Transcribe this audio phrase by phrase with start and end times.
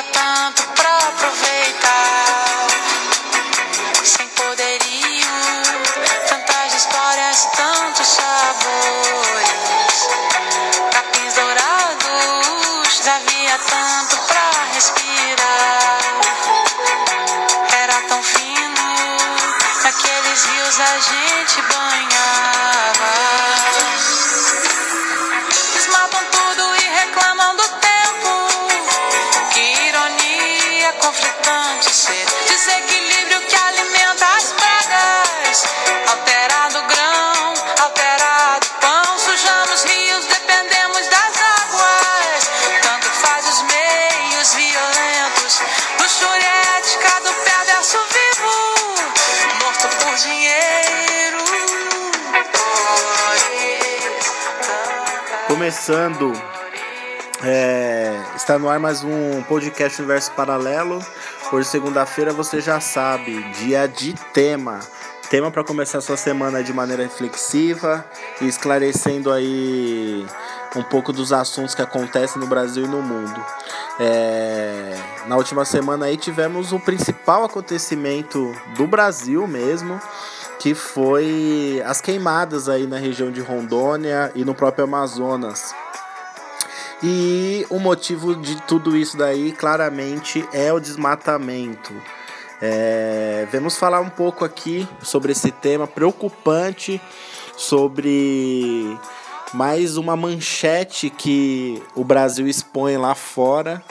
[0.00, 2.01] Tanto pra aproveitar,
[55.62, 56.32] Começando,
[57.44, 60.98] é, está no ar mais um podcast Universo Paralelo.
[61.52, 64.80] Hoje, segunda-feira, você já sabe, dia de tema.
[65.30, 68.04] Tema para começar a sua semana de maneira reflexiva
[68.40, 70.26] esclarecendo aí
[70.74, 73.40] um pouco dos assuntos que acontecem no Brasil e no mundo.
[74.00, 80.00] É, na última semana aí tivemos o principal acontecimento do Brasil mesmo,
[80.62, 85.74] que foi as queimadas aí na região de Rondônia e no próprio Amazonas.
[87.02, 91.92] E o motivo de tudo isso daí claramente é o desmatamento.
[92.60, 97.02] É, vamos falar um pouco aqui sobre esse tema preocupante,
[97.56, 98.96] sobre
[99.52, 103.82] mais uma manchete que o Brasil expõe lá fora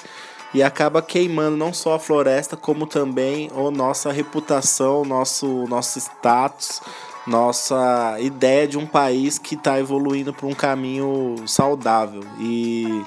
[0.53, 6.81] e acaba queimando não só a floresta, como também a nossa reputação, nosso, nosso status,
[7.25, 12.23] nossa ideia de um país que está evoluindo para um caminho saudável.
[12.39, 13.03] E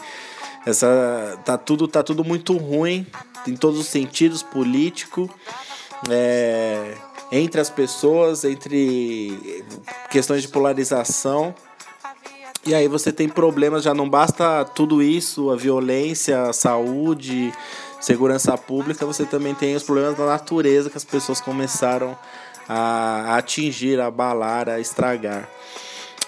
[0.65, 3.07] essa tá tudo, tá tudo muito ruim
[3.47, 5.29] em todos os sentidos, político,
[6.11, 6.95] é,
[7.31, 9.65] entre as pessoas, entre
[10.11, 11.55] questões de polarização.
[12.67, 17.53] E aí você tem problemas, já não basta tudo isso, a violência, a saúde,
[18.01, 22.17] segurança pública, você também tem os problemas da natureza que as pessoas começaram
[22.67, 25.49] a atingir, a abalar, a estragar.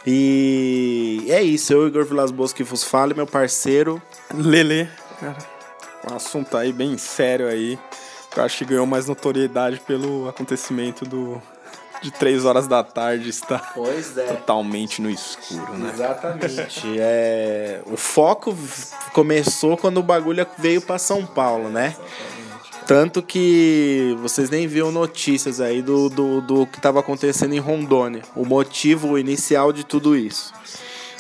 [0.07, 4.01] E é isso, eu, Igor Vilas Boas, que vos falo, meu parceiro.
[4.35, 4.89] Lele,
[6.11, 7.79] um assunto aí bem sério aí,
[8.37, 11.41] eu acho que ganhou mais notoriedade pelo acontecimento do
[12.03, 13.73] de três horas da tarde está
[14.17, 14.23] é.
[14.23, 15.91] totalmente no escuro, né?
[15.93, 16.97] Exatamente.
[16.99, 18.57] É, o foco
[19.13, 21.97] começou quando o bagulho veio para São Paulo, né?
[22.87, 28.23] Tanto que vocês nem viram notícias aí do, do, do que estava acontecendo em Rondônia.
[28.37, 30.53] O motivo inicial de tudo isso.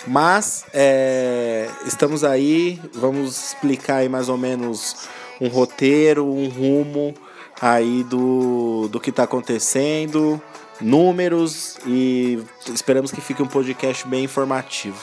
[0.06, 5.08] Mas é, estamos aí, vamos explicar aí mais ou menos
[5.40, 7.12] um roteiro, um rumo
[7.60, 10.40] aí do, do que está acontecendo,
[10.80, 12.42] números e
[12.72, 15.00] esperamos que fique um podcast bem informativo.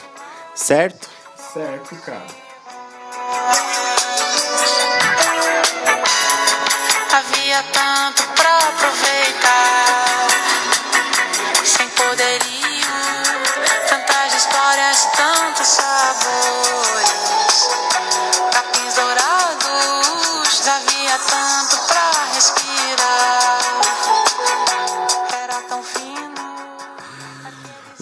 [0.56, 1.10] Certo?
[1.36, 2.26] Certo, cara.
[7.12, 7.93] Havia tanto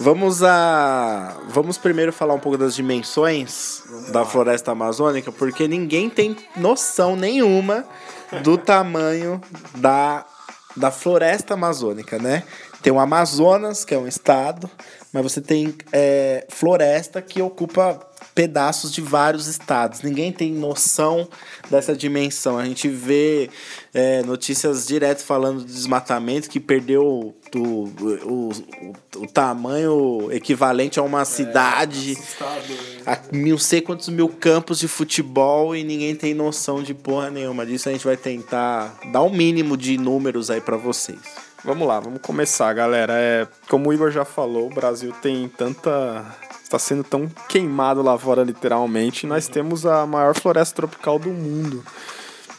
[0.02, 6.36] Vamos a vamos primeiro falar um pouco das dimensões da floresta amazônica, porque ninguém tem
[6.56, 7.84] noção nenhuma
[8.42, 9.40] do tamanho
[9.76, 10.26] da,
[10.76, 12.42] da floresta amazônica, né?
[12.82, 14.68] Tem o Amazonas, que é um estado,
[15.12, 18.00] mas você tem é, floresta que ocupa
[18.34, 20.02] pedaços de vários estados.
[20.02, 21.28] Ninguém tem noção
[21.70, 22.58] dessa dimensão.
[22.58, 23.50] A gente vê
[23.92, 27.88] é, notícias direto falando do desmatamento que perdeu do, o,
[28.24, 32.16] o, o tamanho equivalente a uma cidade,
[33.06, 37.66] a não sei quantos mil campos de futebol e ninguém tem noção de porra nenhuma
[37.66, 37.88] disso.
[37.88, 41.20] A gente vai tentar dar o um mínimo de números aí para vocês.
[41.64, 43.12] Vamos lá, vamos começar, galera.
[43.14, 46.24] É, como o Igor já falou, o Brasil tem tanta.
[46.72, 49.26] Está sendo tão queimado lá fora, literalmente.
[49.26, 51.84] Nós temos a maior floresta tropical do mundo.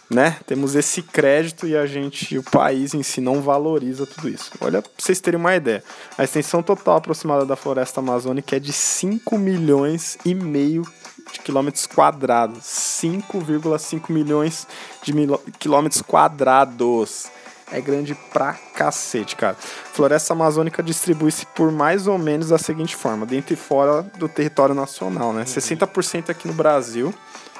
[0.10, 0.38] Né?
[0.45, 4.51] Temos esse crédito e a gente, o país em si, não valoriza tudo isso.
[4.62, 5.83] Olha, pra vocês terem uma ideia.
[6.15, 10.83] A extensão total aproximada da floresta amazônica é de 5 milhões e meio
[11.31, 12.60] de quilômetros quadrados.
[12.63, 14.68] 5,5 milhões
[15.01, 15.13] de
[15.57, 17.31] quilômetros quadrados
[17.74, 19.56] é grande pra cacete, cara.
[19.56, 24.75] Floresta amazônica distribui-se por mais ou menos da seguinte forma: dentro e fora do território
[24.75, 25.44] nacional, né?
[25.44, 27.14] 60% aqui no Brasil,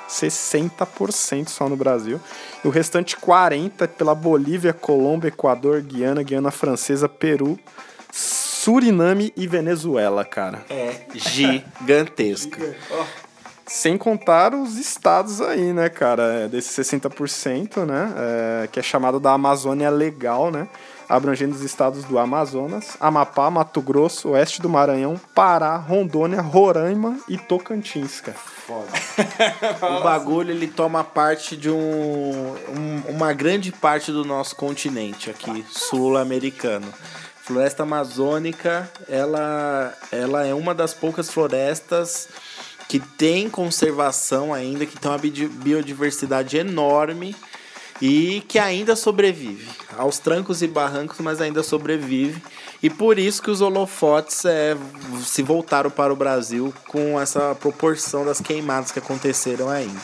[0.08, 2.22] 60% só no Brasil.
[2.64, 7.60] E o restante 40% pela Bolívia, Colômbia, Equador, Guiana, Guiana Francesa, Peru,
[8.12, 10.64] Suriname e Venezuela, cara.
[10.70, 12.58] É gigantesco.
[13.76, 16.44] Sem contar os estados aí, né, cara?
[16.44, 18.14] É, Desses 60%, né?
[18.64, 20.68] é, que é chamado da Amazônia Legal, né?
[21.10, 27.36] Abrangendo os estados do Amazonas, Amapá, Mato Grosso, Oeste do Maranhão, Pará, Rondônia, Roraima e
[27.36, 28.38] Tocantins, cara.
[30.00, 35.66] O bagulho ele toma parte de um, um- uma grande parte do nosso continente aqui,
[35.72, 36.88] sul-americano.
[37.42, 42.30] Floresta amazônica, ela, ela é uma das poucas florestas
[42.94, 47.36] que tem conservação ainda, que tem uma biodiversidade enorme
[48.00, 49.68] e que ainda sobrevive
[49.98, 52.40] aos trancos e barrancos, mas ainda sobrevive.
[52.84, 54.78] E por isso que os holofotes é,
[55.26, 60.00] se voltaram para o Brasil com essa proporção das queimadas que aconteceram ainda.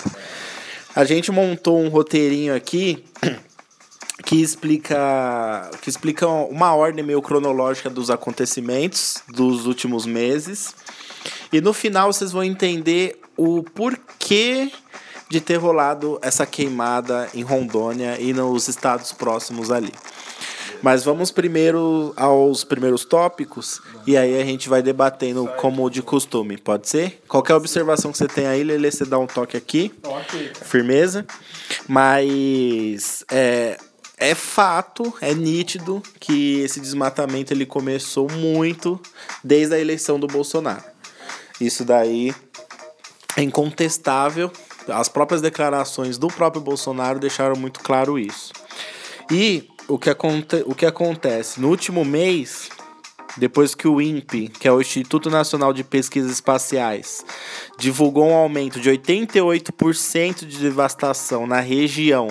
[0.96, 3.06] A gente montou um roteirinho aqui
[4.26, 10.74] que explica que explica uma ordem meio cronológica dos acontecimentos dos últimos meses.
[11.52, 14.72] E no final vocês vão entender o porquê
[15.30, 19.94] de ter rolado essa queimada em Rondônia e nos estados próximos ali.
[20.82, 26.58] Mas vamos primeiro aos primeiros tópicos e aí a gente vai debatendo como de costume,
[26.58, 27.22] pode ser?
[27.28, 29.92] Qualquer observação que você tem aí, Lele, você dá um toque aqui.
[30.64, 31.26] Firmeza.
[31.88, 33.78] Mas é,
[34.18, 39.00] é fato, é nítido que esse desmatamento ele começou muito
[39.44, 40.84] desde a eleição do Bolsonaro.
[41.60, 42.34] Isso daí
[43.36, 44.52] é incontestável.
[44.88, 48.52] As próprias declarações do próprio Bolsonaro deixaram muito claro isso.
[49.32, 51.60] E o que, aconte o que acontece?
[51.60, 52.70] No último mês,
[53.38, 57.24] depois que o INPE, que é o Instituto Nacional de Pesquisas Espaciais,
[57.78, 62.30] divulgou um aumento de 88% de devastação na região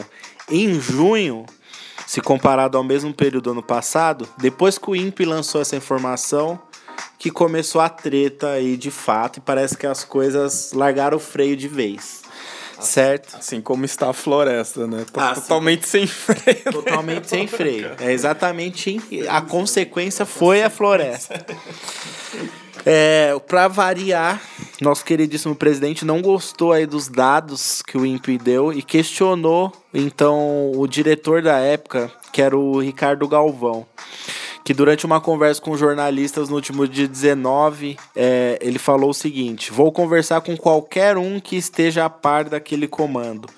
[0.51, 1.47] em junho,
[2.07, 6.59] se comparado ao mesmo período do ano passado, depois que o INPE lançou essa informação,
[7.19, 11.57] que começou a treta aí de fato e parece que as coisas largaram o freio
[11.57, 12.23] de vez.
[12.81, 13.37] Certo?
[13.37, 15.05] Assim como está a floresta, né?
[15.15, 16.73] Ah, totalmente sem freio.
[16.73, 17.91] Totalmente sem freio.
[17.99, 21.45] É exatamente a consequência foi a floresta.
[22.87, 24.41] É, para variar,
[24.81, 30.73] nosso queridíssimo presidente não gostou aí dos dados que o INPE deu e questionou então
[30.75, 33.87] o diretor da época, que era o Ricardo Galvão,
[34.65, 39.73] que durante uma conversa com jornalistas no último dia 19, é, ele falou o seguinte:
[39.73, 43.49] Vou conversar com qualquer um que esteja a par daquele comando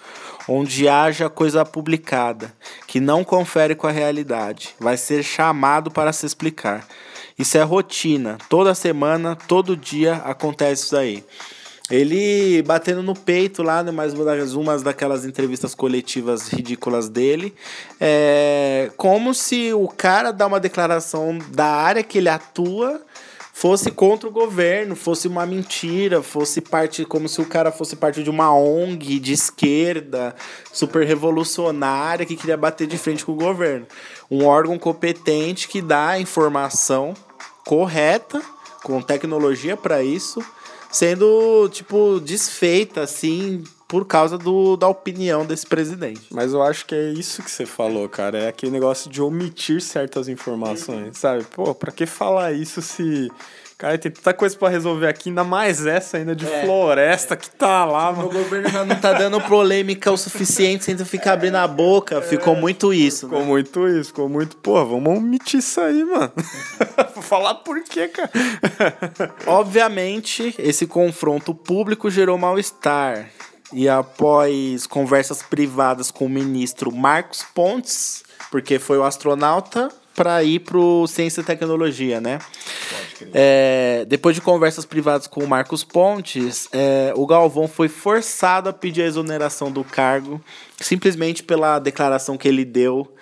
[0.49, 2.53] onde haja coisa publicada,
[2.87, 4.75] que não confere com a realidade.
[4.81, 6.85] Vai ser chamado para se explicar.
[7.39, 8.37] Isso é rotina.
[8.49, 11.25] Toda semana, todo dia acontece isso aí.
[11.91, 14.15] Ele batendo no peito lá, né, mais
[14.55, 17.55] uma daquelas entrevistas coletivas ridículas dele,
[18.01, 23.01] é como se o cara dá uma declaração da área que ele atua
[23.61, 28.23] fosse contra o governo, fosse uma mentira, fosse parte como se o cara fosse parte
[28.23, 30.35] de uma ONG de esquerda,
[30.73, 33.87] super revolucionária que queria bater de frente com o governo.
[34.31, 37.13] Um órgão competente que dá informação
[37.67, 38.41] correta,
[38.83, 40.43] com tecnologia para isso,
[40.91, 46.23] sendo tipo desfeita assim por causa do, da opinião desse presidente.
[46.31, 48.39] Mas eu acho que é isso que você falou, cara.
[48.39, 51.45] É aquele negócio de omitir certas informações, sabe?
[51.45, 53.29] Pô, pra que falar isso se.
[53.81, 56.65] Cara, tem tanta coisa pra resolver aqui, ainda mais essa ainda de É.
[56.67, 58.29] floresta que tá lá, O mano.
[58.31, 62.21] governo já não tá dando polêmica o suficiente sem tu ficar abrindo a boca.
[62.21, 63.27] Ficou muito isso.
[63.27, 63.33] né?
[63.33, 64.57] Ficou muito isso, ficou muito.
[64.59, 66.31] Pô, vamos omitir isso aí, mano.
[67.15, 68.31] Vou falar por quê, cara?
[69.47, 73.31] Obviamente, esse confronto público gerou mal-estar.
[73.73, 80.61] E após conversas privadas com o ministro Marcos Pontes, porque foi o astronauta para ir
[80.61, 82.39] pro Ciência e Tecnologia, né?
[83.33, 88.73] É, depois de conversas privadas com o Marcos Pontes, é, o Galvão foi forçado a
[88.73, 90.43] pedir a exoneração do cargo,
[90.81, 93.13] simplesmente pela declaração que ele deu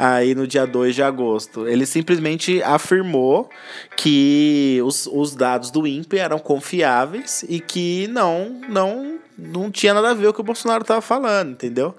[0.00, 1.68] aí no dia 2 de agosto.
[1.68, 3.50] Ele simplesmente afirmou
[3.96, 10.10] que os, os dados do INPE eram confiáveis e que não, não, não tinha nada
[10.10, 11.94] a ver com o que o Bolsonaro estava falando, entendeu?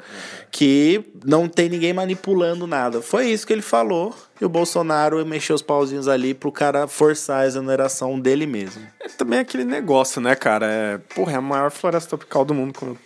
[0.49, 3.03] Que não tem ninguém manipulando nada.
[3.03, 4.15] Foi isso que ele falou.
[4.39, 8.81] E o Bolsonaro mexeu os pauzinhos ali pro cara forçar a exoneração dele mesmo.
[8.99, 10.65] É também aquele negócio, né, cara?
[10.65, 12.97] É, porra, é a maior floresta tropical do mundo, como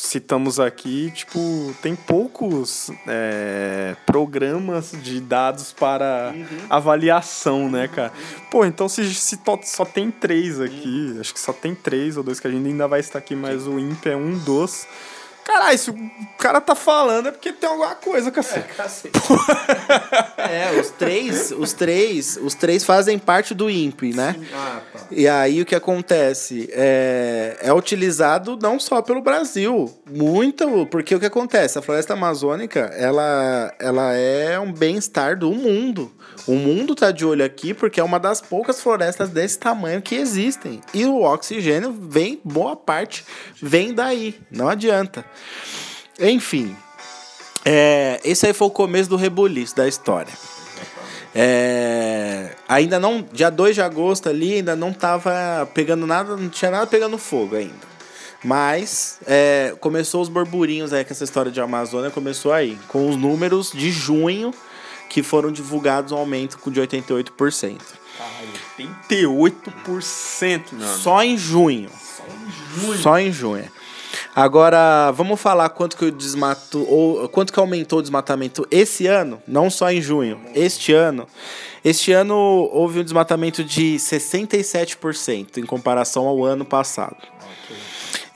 [0.00, 6.66] citamos aqui, tipo, tem poucos é, programas de dados para uhum.
[6.70, 8.10] avaliação, né, cara?
[8.50, 12.40] Pô, então se, se só tem três aqui, acho que só tem três ou dois
[12.40, 14.86] que a gente ainda vai estar aqui, mas o INPE é um dos.
[15.44, 18.70] Caralho, se o cara tá falando é porque tem alguma coisa, cacete.
[18.70, 19.18] É, cacete.
[21.00, 24.36] os três, os três, os três fazem parte do INPE, né?
[24.52, 25.00] Ah, tá.
[25.10, 26.68] E aí o que acontece?
[26.72, 31.78] É, é utilizado não só pelo Brasil, muito, porque o que acontece?
[31.78, 36.12] A floresta amazônica, ela, ela é um bem-estar do mundo.
[36.46, 40.14] O mundo tá de olho aqui porque é uma das poucas florestas desse tamanho que
[40.14, 40.80] existem.
[40.92, 43.24] E o oxigênio vem, boa parte,
[43.60, 44.38] vem daí.
[44.50, 45.24] Não adianta.
[46.18, 46.76] Enfim,
[47.64, 50.32] é, esse aí foi o começo do rebuliço da história.
[51.34, 56.70] É, ainda não, dia 2 de agosto ali, ainda não tava pegando nada, não tinha
[56.70, 57.90] nada pegando fogo ainda.
[58.42, 63.16] Mas é, começou os burburinhos aí com essa história de Amazônia, começou aí, com os
[63.16, 64.52] números de junho
[65.08, 67.78] que foram divulgados um aumento de 88%.
[68.18, 68.24] Ah,
[68.78, 70.98] 88%, mano.
[70.98, 71.90] Só em junho.
[71.90, 72.98] Só em junho.
[72.98, 73.79] Só em junho.
[74.34, 79.42] Agora, vamos falar quanto que o desmato ou quanto que aumentou o desmatamento esse ano,
[79.46, 81.26] não só em junho, este ano.
[81.84, 82.36] Este ano
[82.72, 87.16] houve um desmatamento de 67% em comparação ao ano passado.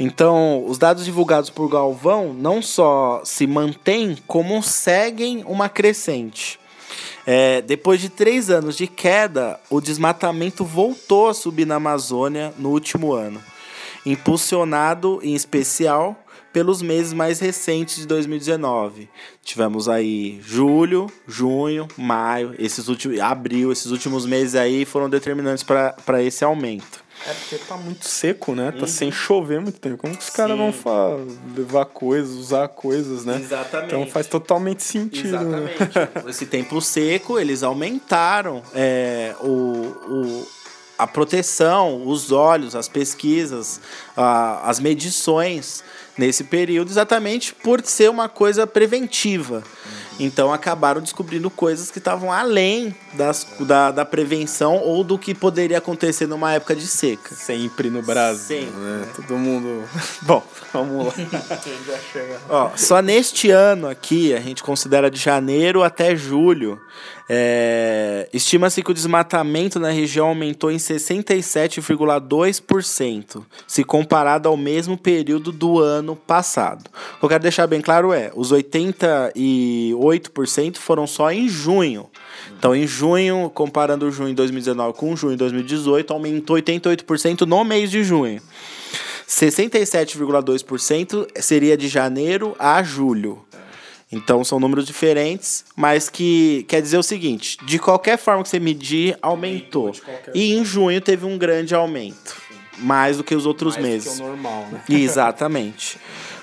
[0.00, 6.58] Então, os dados divulgados por Galvão não só se mantêm, como seguem uma crescente.
[7.26, 12.70] É, depois de três anos de queda, o desmatamento voltou a subir na Amazônia no
[12.70, 13.40] último ano
[14.04, 16.16] impulsionado em especial
[16.54, 19.08] pelos meses mais recentes de 2019.
[19.42, 26.22] Tivemos aí julho, junho, maio, esses últimos, abril, esses últimos meses aí foram determinantes para
[26.22, 27.02] esse aumento.
[27.26, 28.70] É porque tá muito seco, né?
[28.70, 28.86] Tá uhum.
[28.86, 29.96] sem chover muito tempo.
[29.96, 30.72] Como que os caras vão
[31.56, 33.40] levar coisas, usar coisas, né?
[33.40, 33.94] Exatamente.
[33.94, 35.30] Então faz totalmente sentido.
[35.40, 35.72] Né?
[35.74, 35.98] Exatamente.
[35.98, 36.22] Né?
[36.30, 40.46] Esse tempo seco, eles aumentaram é, o, o
[40.98, 43.80] a proteção, os olhos, as pesquisas,
[44.16, 45.82] a, as medições
[46.16, 49.62] nesse período, exatamente por ser uma coisa preventiva.
[50.18, 55.78] Então acabaram descobrindo coisas que estavam além das, da, da prevenção ou do que poderia
[55.78, 57.34] acontecer numa época de seca.
[57.34, 58.60] Sempre no Brasil.
[58.60, 58.78] Sempre.
[58.78, 59.08] Né?
[59.16, 59.82] Todo mundo.
[60.22, 61.14] Bom, vamos lá.
[62.48, 66.80] Ó, só neste ano aqui, a gente considera de janeiro até julho,
[67.28, 75.52] é, Estima-se que o desmatamento na região aumentou em 67,2%, se comparado ao mesmo período
[75.52, 76.90] do ano passado.
[77.16, 82.10] O que eu quero deixar bem claro é: os 88% foram só em junho.
[82.58, 87.90] Então, em junho, comparando junho de 2019 com junho de 2018, aumentou 88% no mês
[87.90, 88.42] de junho.
[89.28, 93.44] 67,2% seria de janeiro a julho.
[94.14, 98.60] Então são números diferentes, mas que quer dizer o seguinte: de qualquer forma que você
[98.60, 99.92] medir, aumentou.
[100.32, 102.36] E em junho teve um grande aumento,
[102.78, 104.12] mais do que os outros mais meses.
[104.12, 104.80] Do que o normal, né?
[104.88, 105.98] Exatamente.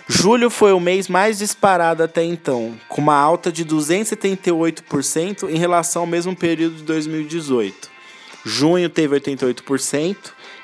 [0.08, 6.02] Julho foi o mês mais disparado até então, com uma alta de 278% em relação
[6.02, 7.90] ao mesmo período de 2018.
[8.44, 10.18] Junho teve 88%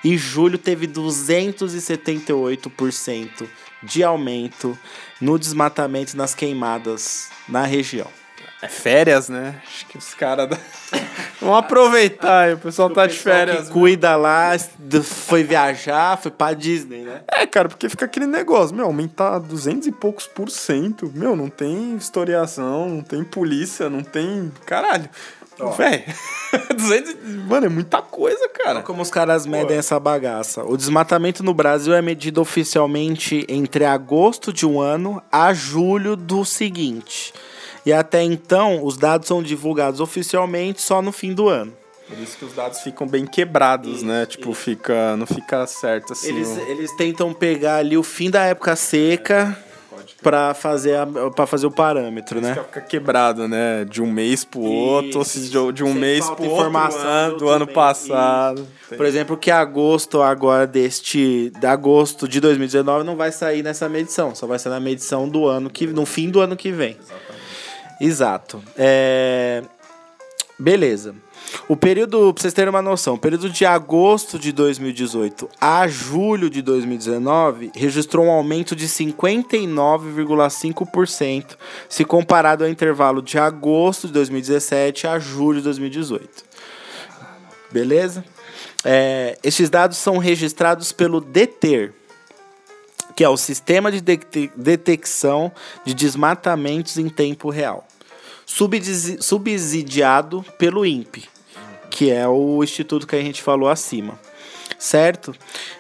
[0.03, 3.47] e julho teve 278%
[3.83, 4.77] de aumento
[5.19, 8.07] no desmatamento e nas queimadas na região.
[8.59, 9.61] É férias, né?
[9.67, 10.49] Acho que os caras
[11.39, 13.67] vão aproveitar, o pessoal o tá pessoal de férias.
[13.67, 14.57] Que cuida lá,
[15.03, 17.21] foi viajar, foi pra Disney, né?
[17.27, 21.11] É, cara, porque fica aquele negócio, meu, aumentar 200 e poucos por cento.
[21.13, 24.51] Meu, não tem historiação, não tem polícia, não tem.
[24.65, 25.07] Caralho.
[25.75, 26.05] Véi,
[26.77, 27.15] 200.
[27.47, 28.81] Mano, é muita coisa, cara.
[28.81, 29.73] Como os caras medem Pô.
[29.73, 30.63] essa bagaça.
[30.63, 36.45] O desmatamento no Brasil é medido oficialmente entre agosto de um ano a julho do
[36.45, 37.33] seguinte.
[37.85, 41.73] E até então, os dados são divulgados oficialmente só no fim do ano.
[42.07, 44.25] Por isso que os dados ficam bem quebrados, né?
[44.25, 46.29] Tipo, fica, não fica certo assim.
[46.29, 46.59] Eles, o...
[46.61, 49.57] eles tentam pegar ali o fim da época seca
[50.21, 50.97] para fazer
[51.35, 52.55] para fazer o parâmetro, né?
[52.55, 53.85] Fica quebrado, né?
[53.85, 55.39] De um mês pro outro, Isso.
[55.39, 58.67] de, de um mês pro outro ano, do ano passado.
[58.95, 64.33] Por exemplo, que agosto agora deste de agosto de 2019 não vai sair nessa medição,
[64.33, 66.97] só vai sair na medição do ano que no fim do ano que vem.
[66.99, 67.37] Exatamente.
[67.99, 68.63] Exato.
[68.77, 69.63] É...
[70.59, 71.15] Beleza.
[71.67, 76.49] O período, pra vocês terem uma noção, o período de agosto de 2018 a julho
[76.49, 81.57] de 2019 registrou um aumento de 59,5%
[81.89, 86.47] se comparado ao intervalo de agosto de 2017 a julho de 2018.
[87.71, 88.23] Beleza?
[88.83, 91.93] É, esses dados são registrados pelo DETER,
[93.15, 93.99] que é o Sistema de
[94.55, 95.51] Detecção
[95.83, 97.85] de Desmatamentos em Tempo Real,
[99.19, 101.27] subsidiado pelo INPE,
[101.97, 104.19] que é o instituto que a gente falou acima
[104.77, 105.33] certo?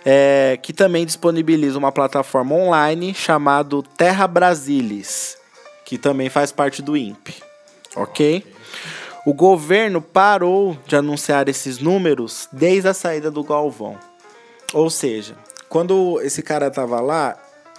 [0.03, 5.37] É, que também disponibiliza uma plataforma online chamado Terra Brasilis,
[5.85, 7.35] que também faz parte do INPE,
[7.95, 8.43] ok?
[9.27, 13.95] O governo parou de anunciar esses números desde a saída do Galvão.
[14.73, 15.35] Ou seja,
[15.69, 17.37] quando esse cara tava lá,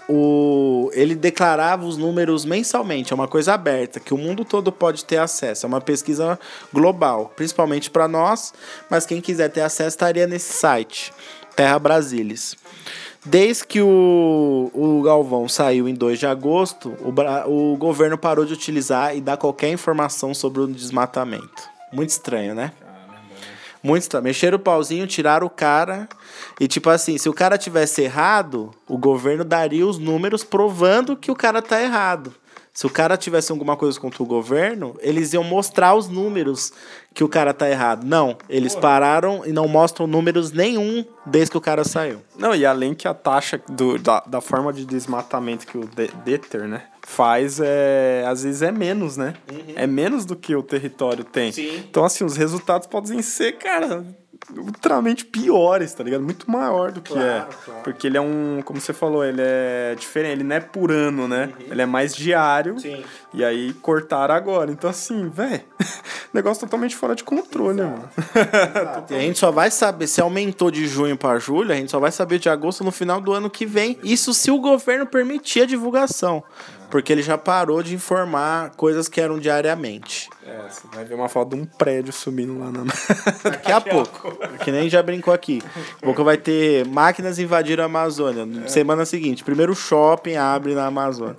[0.09, 5.05] o, ele declarava os números mensalmente, é uma coisa aberta, que o mundo todo pode
[5.05, 5.67] ter acesso.
[5.67, 6.39] É uma pesquisa
[6.73, 8.55] global, principalmente para nós,
[8.89, 11.13] mas quem quiser ter acesso estaria nesse site,
[11.55, 12.57] Terra Brasilis.
[13.25, 18.55] Desde que o, o Galvão saiu em 2 de agosto, o, o governo parou de
[18.55, 21.69] utilizar e dar qualquer informação sobre o desmatamento.
[21.93, 22.73] Muito estranho, né?
[23.83, 24.25] Muito estranho.
[24.25, 26.09] Mexeram o pauzinho, tiraram o cara.
[26.61, 31.31] E, tipo assim, se o cara tivesse errado, o governo daria os números provando que
[31.31, 32.35] o cara tá errado.
[32.79, 36.73] Se o cara tivesse alguma coisa contra o governo, eles iam mostrar os números
[37.13, 38.05] que o cara tá errado.
[38.05, 38.83] Não, eles Pô.
[38.83, 42.21] pararam e não mostram números nenhum desde que o cara saiu.
[42.39, 45.91] Não, e além que a taxa do, da, da forma de desmatamento que o
[46.25, 49.35] Deter, né, faz, é, às vezes é menos, né?
[49.51, 49.75] Uhum.
[49.75, 51.51] É menos do que o território tem.
[51.51, 51.79] Sim.
[51.91, 54.05] Então, assim, os resultados podem ser, cara,
[54.57, 56.23] ultramente piores, tá ligado?
[56.23, 57.65] Muito maior do que claro, é.
[57.65, 57.81] Claro.
[57.85, 61.29] Porque ele é um, como você falou, ele é diferente, ele não é por ano,
[61.29, 61.53] né?
[61.59, 61.67] Uhum.
[61.71, 62.79] Ele é mais diário.
[62.79, 63.05] Sim.
[63.35, 64.71] E aí cortaram agora.
[64.71, 65.63] Então, assim, velho,
[66.33, 67.91] negócio totalmente fora de controle, Exato.
[67.91, 68.11] mano.
[68.75, 69.13] Exato.
[69.13, 71.99] e a gente só vai saber se aumentou de junho para julho, a gente só
[71.99, 73.99] vai saber de agosto no final do ano que vem.
[74.03, 76.43] Isso se o governo permitir a divulgação.
[76.91, 80.31] Porque ele já parou de informar coisas que eram diariamente.
[80.47, 82.85] É, você vai ver uma foto de um prédio subindo lá na.
[83.45, 84.37] Daqui a pouco.
[84.65, 85.59] Que nem já brincou aqui.
[85.59, 88.65] Daqui a pouco vai ter máquinas invadiram a Amazônia.
[88.65, 88.69] É.
[88.69, 91.37] Semana seguinte, primeiro shopping abre na Amazônia.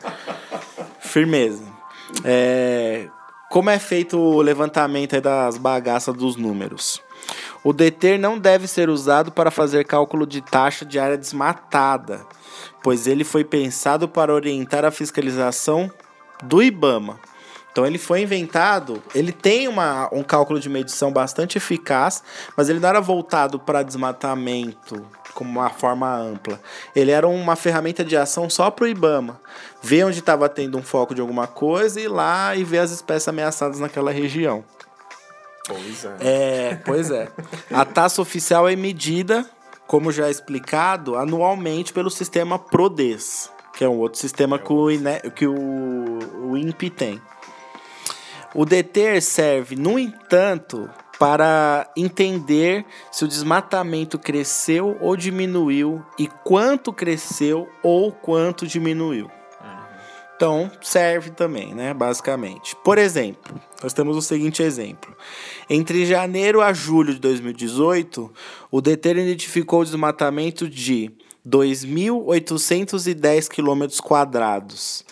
[0.99, 1.63] Firmeza.
[2.23, 3.07] É,
[3.49, 7.01] como é feito o levantamento das bagaças dos números?
[7.63, 12.21] O deter não deve ser usado para fazer cálculo de taxa de área desmatada
[12.83, 15.91] pois ele foi pensado para orientar a fiscalização
[16.43, 17.19] do IBAMA.
[17.71, 22.23] Então ele foi inventado, ele tem uma, um cálculo de medição bastante eficaz,
[22.57, 26.59] mas ele não era voltado para desmatamento como uma forma ampla.
[26.95, 29.39] Ele era uma ferramenta de ação só para o IBAMA.
[29.81, 32.91] Ver onde estava tendo um foco de alguma coisa e ir lá e ver as
[32.91, 34.63] espécies ameaçadas naquela região.
[35.65, 36.15] Pois é.
[36.19, 37.29] é pois é.
[37.71, 39.45] A taxa oficial é medida
[39.89, 45.19] como já explicado, anualmente pelo sistema PRODES, que é um outro sistema que o, INE,
[45.35, 47.19] que o, o INPE tem.
[48.53, 56.93] O DETER serve, no entanto, para entender se o desmatamento cresceu ou diminuiu e quanto
[56.93, 59.38] cresceu ou quanto diminuiu.
[60.39, 62.73] Então, serve também, né, basicamente.
[62.81, 65.13] Por exemplo, nós temos o seguinte exemplo.
[65.69, 68.31] Entre janeiro a julho de 2018,
[68.71, 71.11] o DETER identificou o desmatamento de
[71.45, 75.03] 2.810 km quadrados,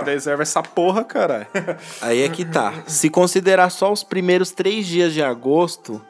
[0.00, 1.46] Preserva essa porra, caralho.
[2.02, 2.82] Aí é que tá.
[2.86, 6.02] Se considerar só os primeiros três dias de agosto,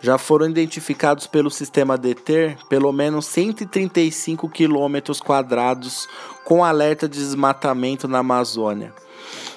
[0.00, 6.08] já foram identificados pelo sistema DETER pelo menos 135 quilômetros quadrados
[6.44, 8.92] com alerta de desmatamento na Amazônia.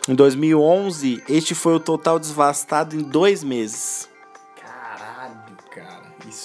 [0.08, 4.09] Em 2011, este foi o total devastado em dois meses.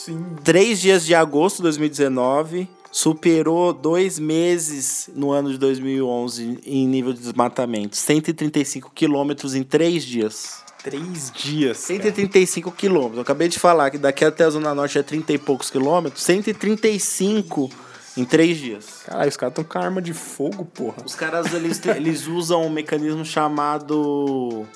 [0.08, 0.36] Em.
[0.42, 7.12] Três dias de agosto de 2019 superou dois meses no ano de 2011 em nível
[7.12, 7.96] de desmatamento.
[7.96, 10.62] 135 quilômetros em três dias.
[10.82, 11.86] Três dias.
[11.86, 11.98] cara.
[11.98, 13.16] 135 quilômetros.
[13.16, 16.22] Eu acabei de falar que daqui até a Zona Norte é 30 e poucos quilômetros.
[16.22, 17.70] 135
[18.16, 19.02] em três dias.
[19.06, 20.98] Caralho, os caras estão com arma de fogo, porra.
[21.04, 24.66] Os caras eles, eles usam um mecanismo chamado.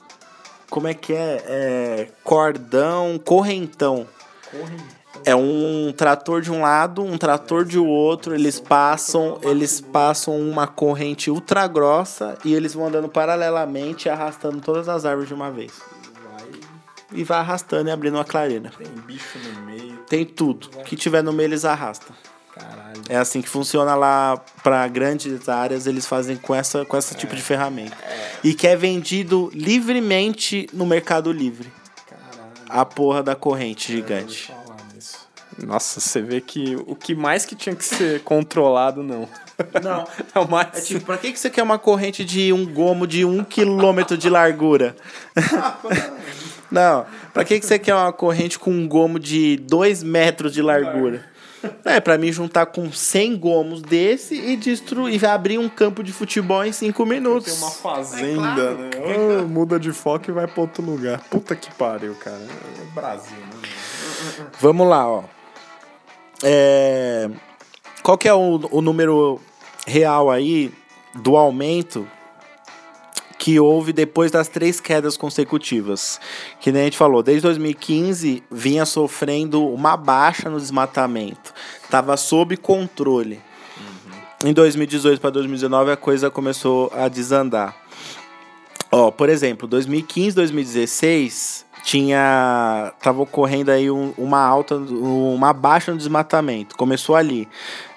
[0.69, 1.45] Como é que é?
[1.47, 4.07] é cordão correntão.
[5.25, 10.67] É um trator de um lado, um trator de outro, eles passam, eles passam uma
[10.67, 15.73] corrente ultra grossa e eles vão andando paralelamente, arrastando todas as árvores de uma vez.
[17.13, 18.71] E vai arrastando e abrindo uma clareira.
[18.77, 19.99] Tem bicho no meio.
[20.09, 20.69] Tem tudo.
[20.77, 22.15] O que tiver no meio eles arrastam.
[22.53, 23.03] Caralho.
[23.09, 27.35] É assim que funciona lá para grandes áreas, eles fazem com essa com esse tipo
[27.35, 27.97] de ferramenta.
[28.43, 31.73] E que é vendido livremente no Mercado Livre.
[32.07, 32.53] Caralho.
[32.69, 34.53] A porra da corrente gigante.
[35.67, 39.29] Nossa, você vê que o que mais que tinha que ser controlado, não.
[39.83, 40.07] Não.
[40.35, 40.69] É o mais.
[40.75, 44.17] É tipo, pra que, que você quer uma corrente de um gomo de um quilômetro
[44.17, 44.95] de largura?
[46.71, 50.61] Não, pra que, que você quer uma corrente com um gomo de dois metros de
[50.61, 51.25] largura?
[51.85, 56.13] É, pra mim juntar com 100 gomos desse e destruir, e abrir um campo de
[56.13, 57.53] futebol em 5 minutos.
[57.53, 58.79] Tem uma fazenda, É claro.
[58.79, 58.91] né?
[59.41, 61.21] Ah, muda de foco e vai pra outro lugar.
[61.31, 62.37] Puta que pariu, cara.
[62.39, 64.47] É Brasil, né?
[64.61, 65.25] Vamos lá, ó.
[66.43, 67.31] É,
[68.09, 69.39] Qual que é o, o número
[69.87, 70.73] real aí
[71.15, 72.09] do aumento
[73.39, 76.19] que houve depois das três quedas consecutivas?
[76.59, 81.53] Que nem a gente falou, desde 2015 vinha sofrendo uma baixa no desmatamento.
[81.91, 83.43] Tava sob controle.
[84.43, 87.77] Em 2018 para 2019 a coisa começou a desandar.
[88.91, 95.97] Ó, por exemplo, 2015, 2016 tinha tava ocorrendo aí um- uma alta, uma baixa no
[95.97, 96.77] desmatamento.
[96.77, 97.49] Começou ali,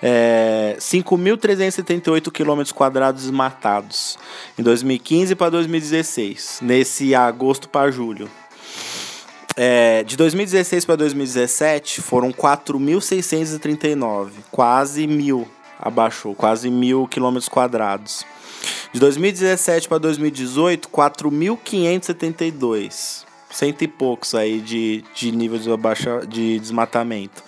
[0.01, 4.17] é, 5.378 quilômetros quadrados desmatados
[4.57, 8.29] em 2015 para 2016, nesse agosto para julho.
[9.57, 15.45] É, de 2016 para 2017 foram 4.639, quase mil
[15.77, 18.25] abaixou, quase mil quilômetros quadrados.
[18.93, 23.29] De 2017 para 2018, 4.572.
[23.51, 27.43] Cento e poucos aí de, de nível de, abaixa, de desmatamento.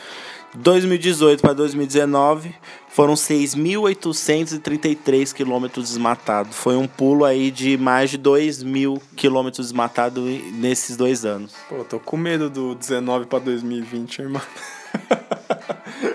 [0.55, 2.53] 2018 para 2019
[2.89, 6.55] foram 6.833 quilômetros desmatados.
[6.55, 11.55] Foi um pulo aí de mais de 2 mil quilômetros desmatados nesses dois anos.
[11.67, 14.41] Pô, tô com medo do 19 pra 2020, irmão.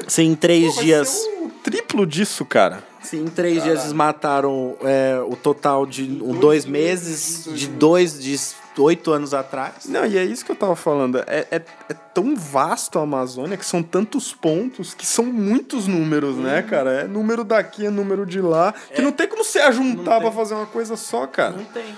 [0.07, 1.21] Se em três Vai dias.
[1.41, 2.85] o triplo disso, cara.
[3.03, 8.39] Se em três dias desmataram é, o total de um, dois meses, de dois, de
[8.83, 9.87] oito anos atrás.
[9.87, 11.19] Não, e é isso que eu tava falando.
[11.27, 16.37] É, é, é tão vasto a Amazônia que são tantos pontos que são muitos números,
[16.37, 17.03] né, cara?
[17.03, 18.75] É número daqui, é número de lá.
[18.95, 21.57] Que não tem como você ajuntar pra fazer uma coisa só, cara.
[21.57, 21.95] Não tem.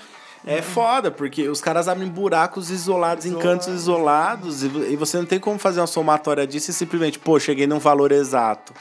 [0.47, 5.39] É foda, porque os caras abrem buracos isolados em cantos isolados e, você não tem
[5.39, 8.73] como fazer uma somatória disso e simplesmente, pô, cheguei num valor exato.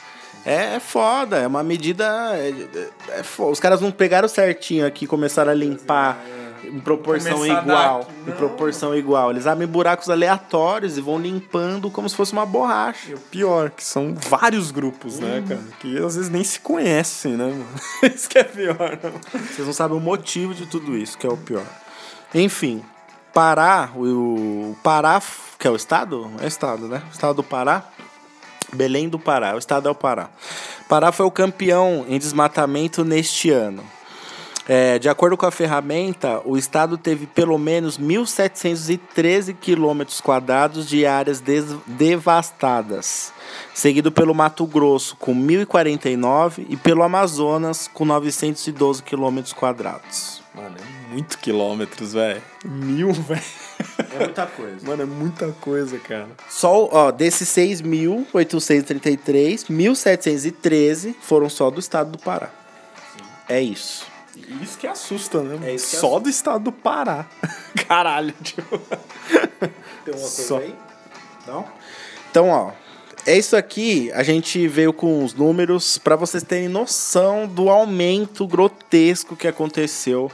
[0.44, 2.04] É, é foda, é uma medida.
[2.34, 3.52] É, é, é foda.
[3.52, 6.24] Os caras não pegaram certinho aqui, começaram a limpar
[6.72, 8.08] em proporção Começar igual.
[8.26, 9.30] Em proporção igual.
[9.30, 13.10] Eles abrem buracos aleatórios e vão limpando como se fosse uma borracha.
[13.10, 15.60] E o pior, que são vários grupos, né, cara?
[15.80, 17.66] Que às vezes nem se conhecem, né, mano?
[18.14, 19.40] Isso que é pior, não.
[19.40, 21.64] Vocês não sabem o motivo de tudo isso, que é o pior.
[22.34, 22.82] Enfim,
[23.32, 25.20] Pará, o, o Pará,
[25.58, 26.30] que é o estado?
[26.40, 27.02] É o estado, né?
[27.08, 27.84] O estado do Pará.
[28.72, 30.30] Belém do Pará, o estado é o Pará.
[30.88, 33.84] Pará foi o campeão em desmatamento neste ano.
[34.72, 41.04] É, de acordo com a ferramenta, o estado teve pelo menos 1.713 quilômetros quadrados de
[41.04, 43.32] áreas des- devastadas,
[43.74, 50.40] seguido pelo Mato Grosso com 1.049 e pelo Amazonas com 912 quilômetros quadrados.
[50.54, 52.40] Mano, é muito quilômetros, velho.
[52.64, 53.42] Mil, velho.
[54.12, 54.86] É muita coisa.
[54.86, 56.28] Mano, é muita coisa, cara.
[56.48, 62.50] Só, ó, desses 6.833, 1.713 foram só do estado do Pará.
[63.48, 64.06] É isso.
[64.60, 65.70] Isso que assusta, né?
[65.70, 67.26] É isso que Só do estado do Pará.
[67.88, 68.78] Caralho, tipo.
[70.04, 70.58] Tem uma Só.
[70.58, 70.74] aí?
[71.46, 71.66] Não?
[72.30, 72.72] Então, ó,
[73.26, 74.10] é isso aqui.
[74.12, 80.30] A gente veio com os números para vocês terem noção do aumento grotesco que aconteceu,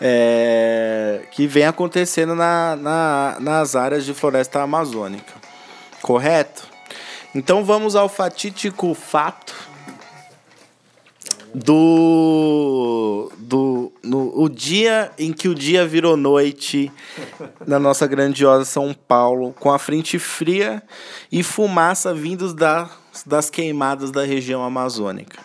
[0.00, 5.32] é, que vem acontecendo na, na, nas áreas de floresta amazônica.
[6.00, 6.68] Correto?
[7.34, 9.73] Então vamos ao fatídico fato
[11.54, 16.90] do, do no, o dia em que o dia virou noite
[17.66, 20.82] na nossa grandiosa São Paulo, com a frente fria
[21.30, 22.90] e fumaça vindos da,
[23.24, 25.38] das queimadas da região amazônica.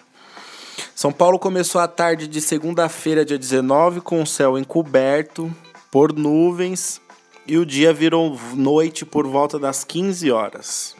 [0.95, 5.53] São Paulo começou a tarde de segunda-feira, dia 19, com o céu encoberto
[5.91, 6.99] por nuvens
[7.47, 10.98] e o dia virou noite por volta das 15 horas.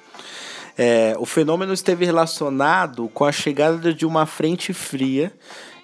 [0.81, 5.29] É, o fenômeno esteve relacionado com a chegada de uma frente fria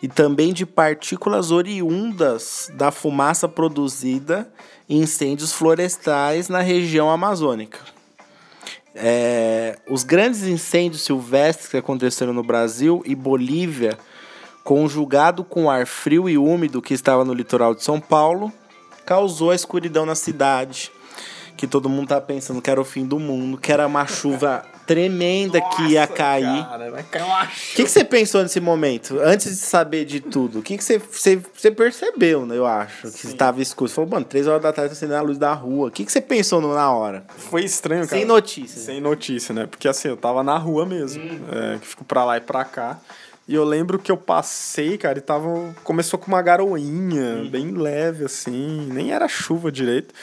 [0.01, 4.49] e também de partículas oriundas da fumaça produzida
[4.87, 7.79] em incêndios florestais na região amazônica.
[8.95, 13.97] É, os grandes incêndios silvestres que aconteceram no Brasil e Bolívia,
[14.63, 18.49] conjugado com o ar frio e úmido que estava no litoral de São Paulo,
[19.05, 20.89] causou a escuridão na cidade,
[21.55, 24.65] que todo mundo tá pensando que era o fim do mundo, que era uma chuva
[24.85, 26.63] tremenda Nossa, que ia cair.
[26.65, 29.19] Cara, vai cair uma O que, que você pensou nesse momento?
[29.19, 32.57] Antes de saber de tudo, o que, que você, você, você percebeu, né?
[32.57, 33.89] Eu acho, que estava escuro.
[33.89, 35.87] Você falou, mano, três horas da tarde tá acendendo a luz da rua.
[35.87, 37.23] O que, que você pensou na hora?
[37.37, 38.19] Foi estranho, cara.
[38.19, 38.81] Sem notícia.
[38.81, 39.65] Sem notícia, né?
[39.65, 41.39] Porque assim, eu tava na rua mesmo, hum.
[41.51, 42.99] é, que fico pra lá e pra cá.
[43.47, 45.75] E eu lembro que eu passei, cara, e tava.
[45.83, 47.49] Começou com uma garoinha, hum.
[47.49, 48.89] bem leve, assim.
[48.91, 50.13] Nem era chuva direito.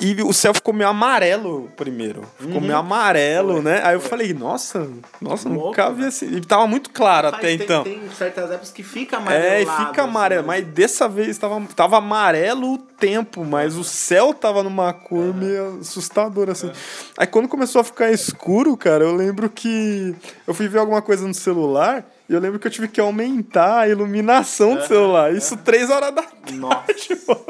[0.00, 2.22] E o céu ficou meio amarelo primeiro.
[2.36, 2.62] Ficou uhum.
[2.62, 3.80] meio amarelo, foi, né?
[3.84, 6.26] Aí eu falei, nossa, nossa, Louco, nunca vi assim.
[6.34, 7.84] E tava muito claro até tem, então.
[7.84, 9.44] Tem certas épocas que fica amarelo.
[9.44, 10.40] É, e fica amarelo.
[10.40, 15.32] Assim, mas dessa vez tava, tava amarelo o tempo, mas o céu tava numa cor
[15.32, 16.72] meio assustadora, assim.
[17.16, 20.12] Aí quando começou a ficar escuro, cara, eu lembro que
[20.44, 22.04] eu fui ver alguma coisa no celular.
[22.28, 25.34] E eu lembro que eu tive que aumentar a iluminação do celular.
[25.34, 26.84] Isso três horas da tarde, Nossa.
[27.28, 27.44] mano.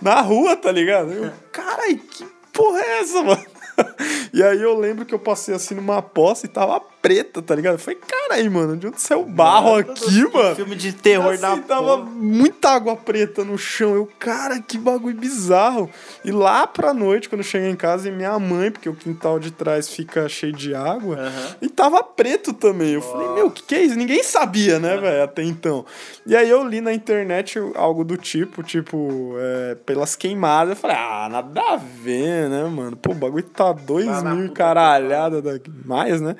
[0.00, 1.12] Na rua, tá ligado?
[1.12, 3.44] Eu, carai, que porra é essa, mano?
[4.32, 7.74] E aí eu lembro que eu passei assim numa poça e tava preta, tá ligado?
[7.74, 7.98] Eu falei,
[8.30, 10.56] aí, mano, de onde saiu barro mano, aqui, mano?
[10.56, 12.10] Filme de terror assim, da tava porra.
[12.10, 13.94] muita água preta no chão.
[13.94, 15.90] Eu, cara, que bagulho bizarro.
[16.24, 19.38] E lá pra noite, quando eu cheguei em casa, e minha mãe, porque o quintal
[19.38, 21.54] de trás fica cheio de água, uhum.
[21.62, 22.92] e tava preto também.
[22.92, 23.02] Eu oh.
[23.02, 23.96] falei, meu, o que, que é isso?
[23.96, 25.00] Ninguém sabia, né, uhum.
[25.00, 25.84] velho, até então.
[26.26, 30.70] E aí eu li na internet algo do tipo, tipo, é, pelas queimadas.
[30.70, 32.96] Eu falei, ah, nada a ver, né, mano?
[32.96, 36.36] Pô, o bagulho tá dois mil caralhada daqui, mais, né?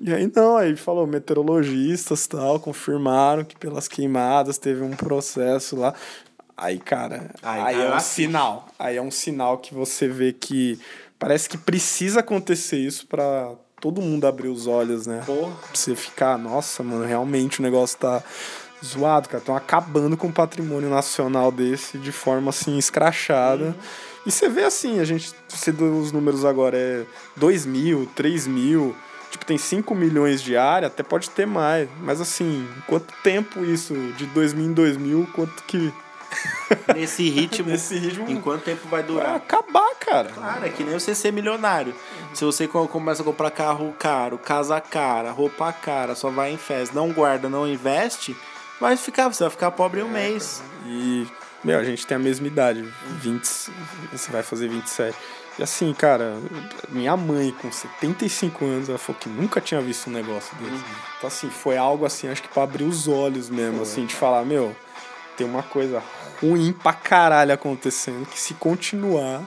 [0.00, 5.94] E aí não, aí falou, meteorologistas tal, confirmaram que pelas queimadas teve um processo lá.
[6.56, 8.68] Aí, cara, aí, aí é um sinal.
[8.78, 10.78] Aí é um sinal que você vê que
[11.18, 15.22] parece que precisa acontecer isso para todo mundo abrir os olhos, né?
[15.26, 15.54] Porra.
[15.54, 18.22] Pra você ficar, nossa, mano, realmente o negócio tá
[18.84, 19.38] zoado, cara.
[19.38, 23.66] Estão acabando com o patrimônio nacional desse de forma assim escrachada.
[23.66, 23.74] Uhum.
[24.26, 27.04] E você vê assim, a gente, você os números agora é
[27.36, 28.96] 2 mil, 3 mil
[29.30, 31.88] tipo, tem 5 milhões de área, até pode ter mais.
[32.00, 35.92] Mas assim, quanto tempo isso, de 2000 em 2000, quanto que.
[36.94, 38.28] Nesse ritmo, Nesse ritmo.
[38.28, 39.28] Em quanto tempo vai durar?
[39.28, 40.28] Vai acabar, cara.
[40.28, 41.94] Claro, é que nem você ser milionário.
[42.34, 46.94] Se você começa a comprar carro caro, casa cara, roupa cara, só vai em festa,
[46.94, 48.36] não guarda, não investe,
[48.80, 50.62] vai ficar, você vai ficar pobre um mês.
[50.84, 51.26] E,
[51.64, 52.84] meu, a gente tem a mesma idade,
[53.20, 53.44] 20,
[54.12, 55.16] você vai fazer 27.
[55.58, 56.36] E assim, cara,
[56.90, 60.70] minha mãe com 75 anos, ela falou que nunca tinha visto um negócio desse.
[60.70, 60.82] Uhum.
[61.16, 63.82] Então, assim, foi algo assim, acho que pra abrir os olhos mesmo, foi.
[63.82, 64.76] assim, de falar, meu,
[65.36, 66.02] tem uma coisa
[66.40, 69.42] ruim pra caralho acontecendo, que se continuar.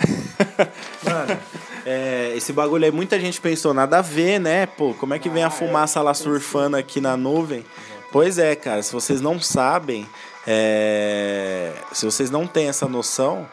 [1.04, 1.40] Mano,
[1.86, 4.66] é, esse bagulho aí, muita gente pensou, nada a ver, né?
[4.66, 7.64] Pô, como é que vem a ah, fumaça é, lá surfando aqui na nuvem?
[8.10, 10.08] Pois é, cara, se vocês não sabem,
[10.46, 13.48] é, se vocês não têm essa noção,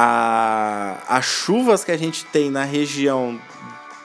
[0.00, 3.36] a, as chuvas que a gente tem na região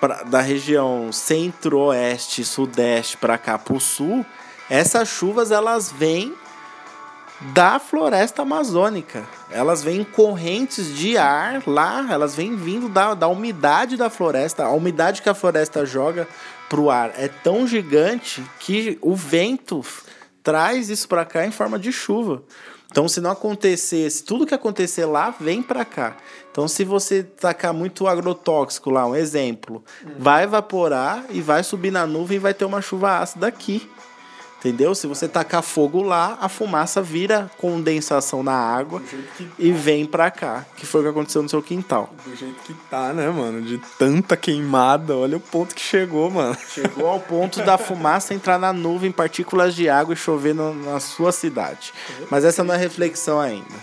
[0.02, 4.26] pra, da região centro-oeste, sudeste para cá para o sul,
[4.68, 6.34] essas chuvas elas vêm
[7.54, 9.24] da floresta amazônica.
[9.52, 14.64] Elas vêm correntes de ar lá, elas vêm vindo da, da umidade da floresta.
[14.64, 16.28] A umidade que a floresta joga
[16.68, 19.86] pro ar é tão gigante que o vento
[20.42, 22.42] traz isso para cá em forma de chuva.
[22.94, 26.16] Então, se não acontecesse, tudo que acontecer lá vem para cá.
[26.52, 29.84] Então, se você tacar muito agrotóxico lá, um exemplo,
[30.20, 33.90] vai evaporar e vai subir na nuvem e vai ter uma chuva ácida aqui.
[34.64, 34.96] Entendeu?
[34.96, 39.04] Se você tacar fogo lá, a fumaça vira condensação na água
[39.60, 40.66] e vem pra cá.
[40.78, 42.10] Que foi o que aconteceu no seu quintal.
[42.26, 43.62] Do jeito que tá, né, mano?
[43.62, 46.56] De tanta queimada, olha o ponto que chegou, mano.
[46.70, 50.98] Chegou ao ponto da fumaça entrar na nuvem, partículas de água e chover no, na
[51.02, 51.92] sua cidade.
[52.32, 53.76] Mas essa não é reflexão ainda.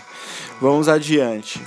[0.59, 1.61] Vamos adiante.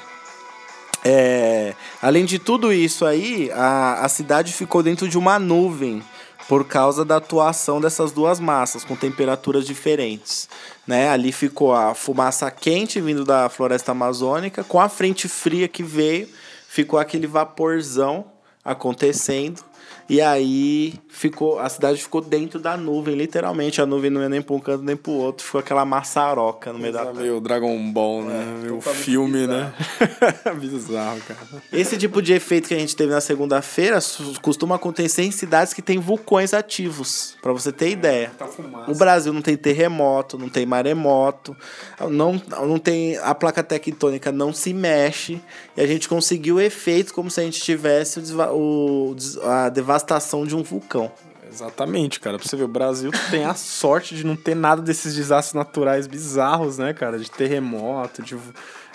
[1.05, 6.03] É, além de tudo isso aí, a, a cidade ficou dentro de uma nuvem
[6.49, 10.49] por causa da atuação dessas duas massas com temperaturas diferentes.
[10.87, 11.09] Né?
[11.09, 16.29] Ali ficou a fumaça quente vindo da floresta amazônica, com a frente fria que veio,
[16.69, 18.27] ficou aquele vaporzão
[18.65, 19.63] acontecendo.
[20.09, 23.81] E aí ficou, a cidade ficou dentro da nuvem, literalmente.
[23.81, 26.73] A nuvem não ia nem para um canto nem para o outro, ficou aquela maçaroca
[26.73, 27.15] no meio da terra.
[27.15, 28.43] Meio Dragon Ball, né?
[28.43, 29.73] É, meio filme, né?
[30.61, 31.41] bizarro, cara.
[31.73, 33.99] Esse tipo de efeito que a gente teve na segunda-feira
[34.43, 38.31] costuma acontecer em cidades que têm vulcões ativos, para você ter ideia.
[38.39, 38.49] Tá
[38.89, 41.57] O Brasil não tem terremoto, não tem maremoto,
[42.11, 45.41] não, não tem a placa tectônica não se mexe
[45.77, 48.21] e a gente conseguiu efeitos como se a gente tivesse
[48.53, 49.94] o, a devastação
[50.47, 51.11] de um vulcão.
[51.51, 52.37] Exatamente, cara.
[52.37, 56.07] Pra você ver, o Brasil tem a sorte de não ter nada desses desastres naturais
[56.07, 57.19] bizarros, né, cara?
[57.19, 58.37] De terremoto, de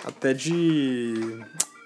[0.04, 1.40] até de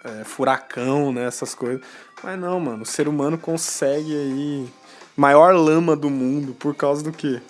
[0.05, 1.27] é, furacão, né?
[1.27, 1.81] Essas coisas.
[2.23, 4.69] Mas não, mano, o ser humano consegue aí.
[5.17, 7.41] Maior lama do mundo por causa do quê?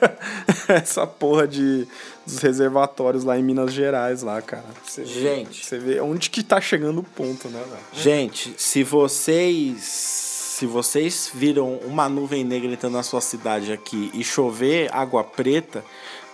[0.66, 1.86] Essa porra de
[2.24, 4.64] dos reservatórios lá em Minas Gerais, lá, cara.
[4.84, 5.60] Você Gente.
[5.60, 7.82] Vê, você vê onde que tá chegando o ponto, né, velho?
[7.92, 10.31] Gente, se vocês
[10.62, 15.84] se vocês viram uma nuvem negra entrando na sua cidade aqui e chover água preta,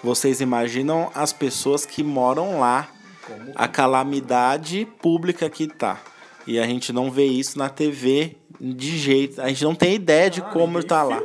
[0.04, 2.90] vocês imaginam as pessoas que moram lá,
[3.54, 5.98] a calamidade pública que tá.
[6.46, 9.40] E a gente não vê isso na TV de jeito.
[9.40, 11.22] A gente não tem ideia de ah, como tá lá.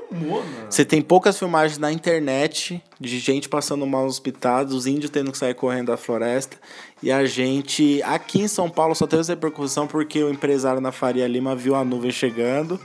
[0.70, 5.32] Você tem poucas filmagens na internet de gente passando mal nos hospitais, os índios tendo
[5.32, 6.58] que sair correndo da floresta.
[7.02, 10.92] E a gente, aqui em São Paulo, só teve essa repercussão porque o empresário na
[10.92, 12.80] Faria Lima viu a nuvem chegando.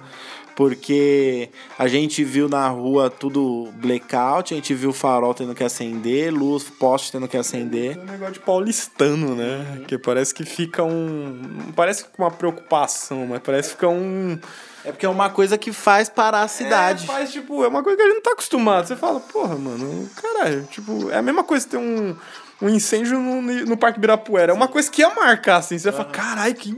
[0.59, 5.63] Porque a gente viu na rua tudo blackout, a gente viu o farol tendo que
[5.63, 7.97] acender, luz, poste tendo que acender.
[7.97, 9.85] É um negócio de paulistano, né?
[9.87, 11.41] Que parece que fica um.
[11.67, 14.37] Não parece uma preocupação, mas parece que fica um.
[14.85, 17.05] É porque é uma coisa que faz parar a cidade.
[17.05, 18.89] É, faz, tipo, é uma coisa que a gente não tá acostumado.
[18.89, 22.17] Você fala, porra, mano, caralho, tipo, é a mesma coisa ter um
[22.61, 24.53] um incêndio no, no Parque Ibirapuera.
[24.53, 25.79] É uma coisa que ia marcar, assim.
[25.79, 26.77] Você vai falar, caralho, que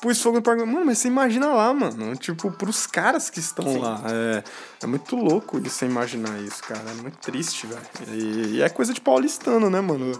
[0.00, 2.16] pôs fogo no Parque Mano, mas você imagina lá, mano.
[2.16, 3.78] Tipo, pros caras que estão Sim.
[3.78, 4.02] lá.
[4.06, 4.44] É,
[4.82, 6.82] é muito louco isso, você imaginar isso, cara.
[6.90, 7.80] É muito triste, velho.
[8.08, 10.18] E, e, é coisa de paulistano, né, mano?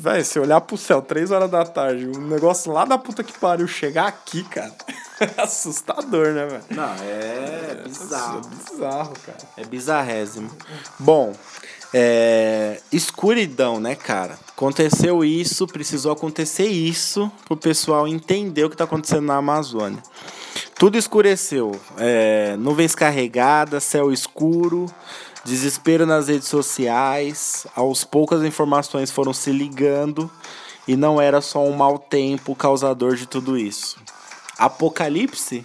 [0.00, 3.38] Véi, se olhar pro céu três horas da tarde, um negócio lá da puta que
[3.38, 4.72] pariu chegar aqui, cara.
[5.18, 6.64] É assustador, né, velho?
[6.68, 8.42] Não, é, é bizarro.
[8.44, 9.38] É bizarro, cara.
[9.56, 10.50] É bizarrésimo.
[10.98, 11.34] Bom,
[11.98, 14.38] é, escuridão, né, cara?
[14.50, 20.02] Aconteceu isso, precisou acontecer isso pro pessoal entender o que tá acontecendo na Amazônia.
[20.78, 21.72] Tudo escureceu.
[21.96, 24.84] É, nuvens carregadas, céu escuro,
[25.42, 27.66] desespero nas redes sociais.
[27.74, 30.30] Aos poucos as informações foram se ligando
[30.86, 33.96] e não era só um mau tempo causador de tudo isso.
[34.58, 35.64] Apocalipse?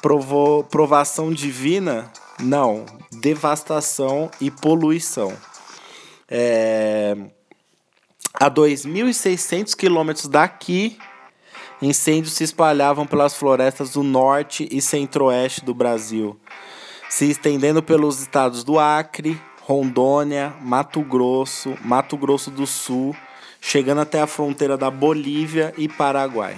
[0.00, 2.10] Provou, provação divina?
[2.42, 5.36] Não, devastação e poluição.
[6.28, 7.16] É,
[8.34, 10.96] a 2.600 quilômetros daqui,
[11.82, 16.38] incêndios se espalhavam pelas florestas do norte e centro-oeste do Brasil,
[17.08, 23.14] se estendendo pelos estados do Acre, Rondônia, Mato Grosso, Mato Grosso do Sul,
[23.60, 26.56] chegando até a fronteira da Bolívia e Paraguai.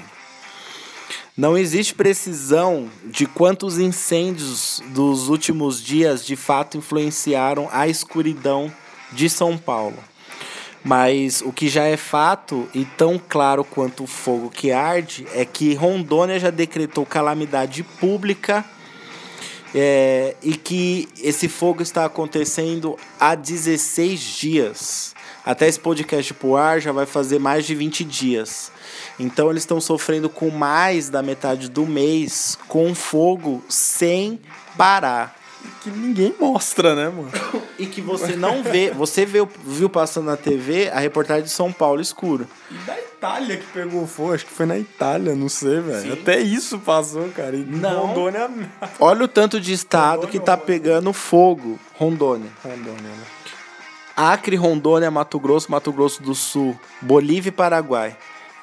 [1.34, 8.70] Não existe precisão de quantos incêndios dos últimos dias de fato influenciaram a escuridão
[9.10, 9.96] de São Paulo.
[10.84, 15.44] Mas o que já é fato e tão claro quanto o fogo que arde é
[15.46, 18.62] que Rondônia já decretou calamidade pública
[19.74, 25.14] é, e que esse fogo está acontecendo há 16 dias.
[25.44, 28.70] Até esse podcast pro ar já vai fazer mais de 20 dias.
[29.18, 34.40] Então eles estão sofrendo com mais da metade do mês com fogo sem
[34.76, 35.36] parar.
[35.82, 37.30] Que ninguém mostra, né, mano?
[37.78, 38.90] E que você não vê.
[38.90, 42.46] Você viu, viu passando na TV a reportagem de São Paulo escuro.
[42.70, 46.12] E da Itália que pegou fogo, acho que foi na Itália, não sei, velho.
[46.14, 47.56] Até isso passou, cara.
[47.56, 48.06] E não.
[48.06, 48.50] Rondônia.
[48.98, 51.78] Olha o tanto de estado Rondônia, que tá pegando fogo.
[51.94, 52.50] Rondônia.
[52.64, 53.24] Rondônia, né?
[54.16, 58.16] Acre, Rondônia, Mato Grosso, Mato Grosso do Sul, Bolívia e Paraguai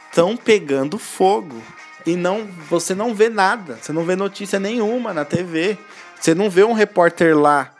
[0.09, 1.61] estão pegando fogo.
[2.05, 5.77] E não, você não vê nada, você não vê notícia nenhuma na TV.
[6.19, 7.71] Você não vê um repórter lá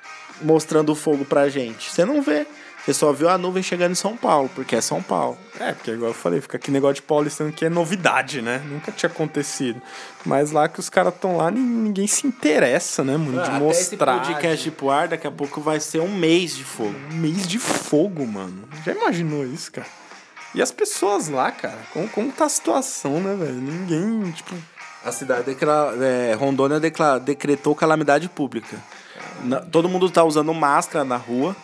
[0.42, 1.90] mostrando o fogo pra gente?
[1.90, 2.46] Você não vê.
[2.90, 5.38] Você só viu a nuvem chegando em São Paulo, porque é São Paulo.
[5.60, 8.64] É, porque igual eu falei, fica aquele negócio de paulistano que é novidade, né?
[8.66, 9.80] Nunca tinha acontecido.
[10.26, 13.34] Mas lá que os caras estão lá, ninguém se interessa, né, mano?
[13.34, 14.16] De Até mostrar.
[14.18, 16.96] esse podcast pro ar, daqui a pouco vai ser um mês de fogo.
[17.12, 18.68] Um mês de fogo, mano.
[18.84, 19.88] Já imaginou isso, cara?
[20.56, 23.54] E as pessoas lá, cara, como, como tá a situação, né, velho?
[23.54, 24.56] Ninguém, tipo.
[25.06, 28.78] A cidade declara, é, Rondônia declara, decretou calamidade pública.
[29.44, 31.56] Na- todo mundo tá usando máscara na rua.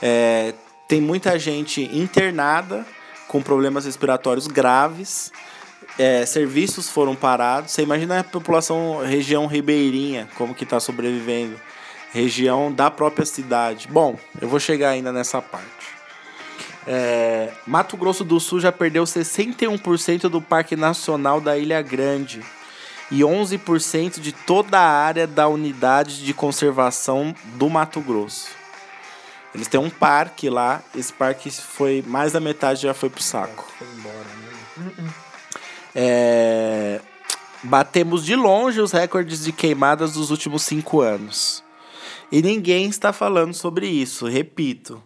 [0.00, 0.54] É,
[0.88, 2.84] tem muita gente internada
[3.28, 5.30] com problemas respiratórios graves.
[5.98, 7.72] É, serviços foram parados.
[7.72, 11.60] Você imagina a população, região ribeirinha, como que tá sobrevivendo.
[12.10, 13.86] Região da própria cidade.
[13.86, 15.68] Bom, eu vou chegar ainda nessa parte.
[16.86, 22.42] É, Mato Grosso do Sul já perdeu 61% do Parque Nacional da Ilha Grande
[23.10, 28.57] e 11% de toda a área da unidade de conservação do Mato Grosso.
[29.54, 33.66] Eles têm um parque lá, esse parque foi mais da metade já foi pro saco.
[35.94, 37.00] É,
[37.62, 41.64] batemos de longe os recordes de queimadas dos últimos cinco anos.
[42.30, 45.02] E ninguém está falando sobre isso, repito.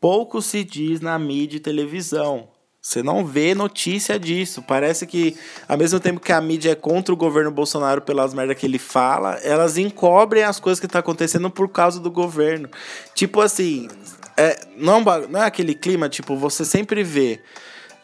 [0.00, 2.48] Pouco se diz na mídia e televisão.
[2.84, 4.60] Você não vê notícia disso.
[4.60, 5.34] Parece que,
[5.66, 8.78] ao mesmo tempo que a mídia é contra o governo Bolsonaro pelas merdas que ele
[8.78, 12.68] fala, elas encobrem as coisas que estão acontecendo por causa do governo.
[13.14, 13.88] Tipo assim,
[14.36, 17.40] é, não, é não é aquele clima, tipo, você sempre vê.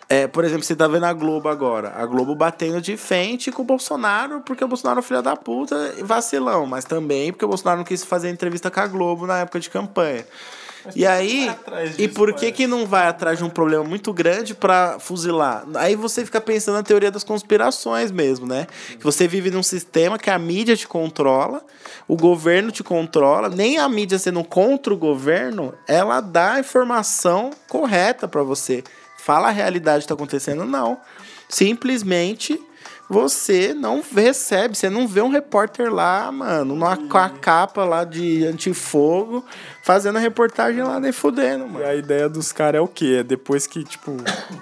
[0.08, 1.92] É, por exemplo, você tá vendo a Globo agora.
[1.94, 5.94] A Globo batendo de frente com o Bolsonaro, porque o Bolsonaro é filho da puta
[5.98, 9.40] e vacilão, mas também porque o Bolsonaro não quis fazer entrevista com a Globo na
[9.40, 10.24] época de campanha.
[10.94, 11.50] E aí,
[11.98, 15.64] e por que que não vai atrás de um problema muito grande pra fuzilar?
[15.74, 18.66] Aí você fica pensando na teoria das conspirações mesmo, né?
[18.98, 21.62] Que você vive num sistema que a mídia te controla,
[22.08, 27.50] o governo te controla, nem a mídia sendo contra o governo, ela dá a informação
[27.68, 28.82] correta pra você.
[29.18, 30.98] Fala a realidade que tá acontecendo, não.
[31.48, 32.60] Simplesmente
[33.10, 38.04] você não recebe, você não vê um repórter lá, mano, numa, com a capa lá
[38.04, 39.44] de antifogo,
[39.82, 41.84] fazendo a reportagem lá nem fudendo, E mano.
[41.84, 43.16] a ideia dos caras é o quê?
[43.20, 44.16] É depois que, tipo,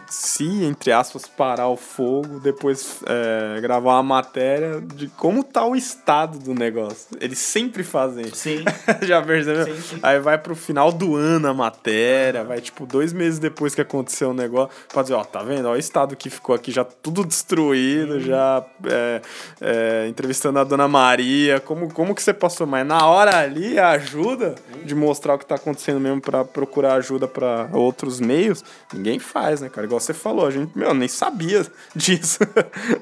[0.08, 5.76] se, entre aspas, parar o fogo, depois é, gravar uma matéria de como tá o
[5.76, 7.08] estado do negócio.
[7.20, 8.36] Eles sempre fazem isso.
[8.36, 8.64] Sim.
[9.02, 9.66] Já percebeu?
[9.66, 9.98] Sim, sim.
[10.02, 14.30] Aí vai pro final do ano a matéria, vai tipo dois meses depois que aconteceu
[14.30, 15.68] o negócio, pra dizer, ó, tá vendo?
[15.68, 18.20] Ó, o estado que ficou aqui já tudo destruído, Uhum.
[18.38, 19.22] Já é,
[19.60, 22.66] é, entrevistando a dona Maria, como, como que você passou?
[22.66, 26.94] Mas na hora ali, a ajuda de mostrar o que tá acontecendo mesmo pra procurar
[26.94, 29.86] ajuda pra outros meios, ninguém faz, né, cara?
[29.86, 32.38] Igual você falou, a gente, meu, nem sabia disso,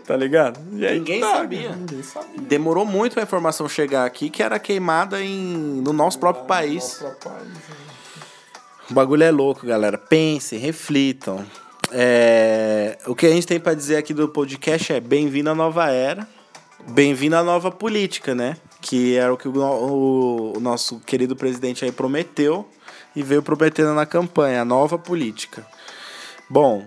[0.07, 0.59] tá ligado?
[0.73, 1.73] E aí Ninguém tá, sabia.
[1.73, 2.41] Ninguém sabia.
[2.41, 7.01] Demorou muito pra informação chegar aqui que era queimada em, no nosso próprio país.
[7.01, 7.87] Nosso país, né?
[8.89, 9.99] O bagulho é louco, galera.
[9.99, 11.45] Pensem, reflitam.
[11.93, 15.89] É, O que a gente tem pra dizer aqui do podcast é bem-vindo à nova
[15.91, 16.27] era,
[16.89, 18.57] bem-vindo à nova política, né?
[18.81, 22.69] Que era o que o, o- o nosso querido presidente aí prometeu
[23.15, 25.67] e veio prometendo na campanha, a nova política.
[26.51, 26.85] Bom,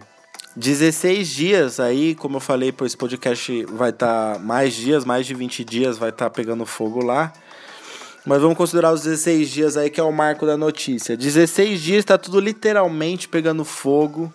[0.55, 5.63] 16 dias aí, como eu falei, esse podcast vai estar mais dias, mais de 20
[5.63, 7.31] dias vai estar pegando fogo lá.
[8.25, 11.15] Mas vamos considerar os 16 dias aí que é o marco da notícia.
[11.15, 14.31] 16 dias está tudo literalmente pegando fogo.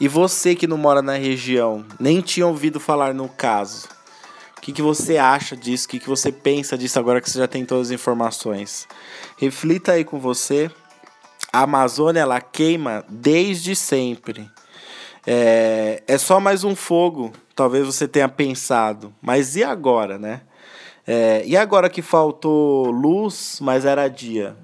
[0.00, 3.88] E você que não mora na região, nem tinha ouvido falar no caso.
[4.56, 5.86] O que, que você acha disso?
[5.86, 8.86] O que, que você pensa disso agora que você já tem todas as informações?
[9.36, 10.70] Reflita aí com você.
[11.52, 14.48] A Amazônia ela queima desde sempre.
[15.26, 19.12] É, é só mais um fogo, talvez você tenha pensado.
[19.20, 20.42] Mas e agora, né?
[21.06, 24.56] É, e agora que faltou luz, mas era dia?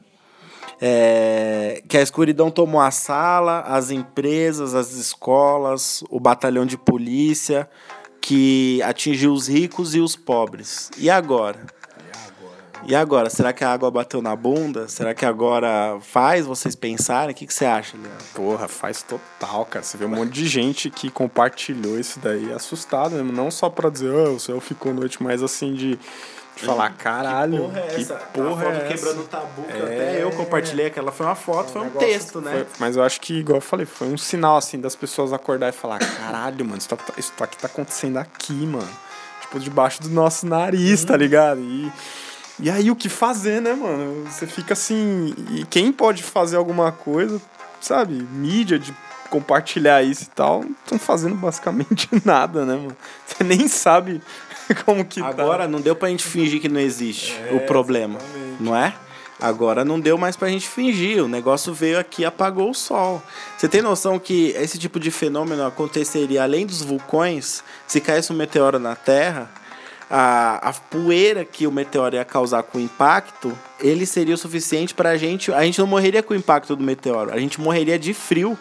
[0.87, 7.66] É, que a escuridão tomou a sala, as empresas, as escolas, o batalhão de polícia,
[8.20, 10.91] que atingiu os ricos e os pobres.
[10.99, 11.59] E agora?
[12.87, 13.30] E agora?
[13.30, 14.87] Será que a água bateu na bunda?
[14.87, 17.32] Será que agora faz vocês pensarem?
[17.32, 18.24] O que, que você acha, Leandro?
[18.35, 19.82] Porra, faz total, cara.
[19.82, 23.32] Você vê um monte de gente que compartilhou isso daí, assustado mesmo.
[23.32, 25.99] Não só pra dizer, ah, o céu ficou noite, mas assim de,
[26.57, 28.85] de falar, caralho, que porra é essa?
[28.89, 29.83] quebrando o tabu, que É.
[29.83, 31.11] até eu compartilhei aquela.
[31.11, 32.53] Foi uma foto, foi um texto, né?
[32.53, 35.69] Foi- mas eu acho que, igual eu falei, foi um sinal, assim, das pessoas acordar
[35.69, 38.89] e falar, caralho, mano, isso, tá, isso aqui tá acontecendo aqui, mano.
[39.41, 41.61] Tipo, debaixo do nosso nariz, tá ligado?
[41.61, 41.93] E,
[42.61, 44.25] e aí, o que fazer, né, mano?
[44.31, 47.41] Você fica assim, e quem pode fazer alguma coisa,
[47.81, 48.15] sabe?
[48.15, 48.95] Mídia de
[49.29, 52.97] compartilhar isso e tal, não estão fazendo basicamente nada, né, mano?
[53.27, 54.23] Você nem sabe
[54.85, 55.27] como que tá.
[55.27, 58.62] Agora não deu pra gente fingir que não existe É, o problema, exatamente.
[58.62, 58.95] não é?
[59.41, 61.23] Agora não deu mais pra gente fingir.
[61.23, 63.21] O negócio veio aqui e apagou o sol.
[63.59, 67.62] Você tem noção que esse tipo de fenômeno aconteceria além dos vulcões?
[67.87, 69.51] Se caísse um meteoro na Terra,
[70.09, 74.95] a, a poeira que o meteoro ia causar com o impacto, ele seria o suficiente
[74.95, 75.53] pra gente.
[75.53, 78.57] A gente não morreria com o impacto do meteoro, a gente morreria de frio.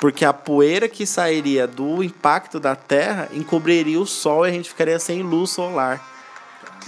[0.00, 4.68] Porque a poeira que sairia do impacto da Terra encobriria o Sol e a gente
[4.68, 6.00] ficaria sem luz solar.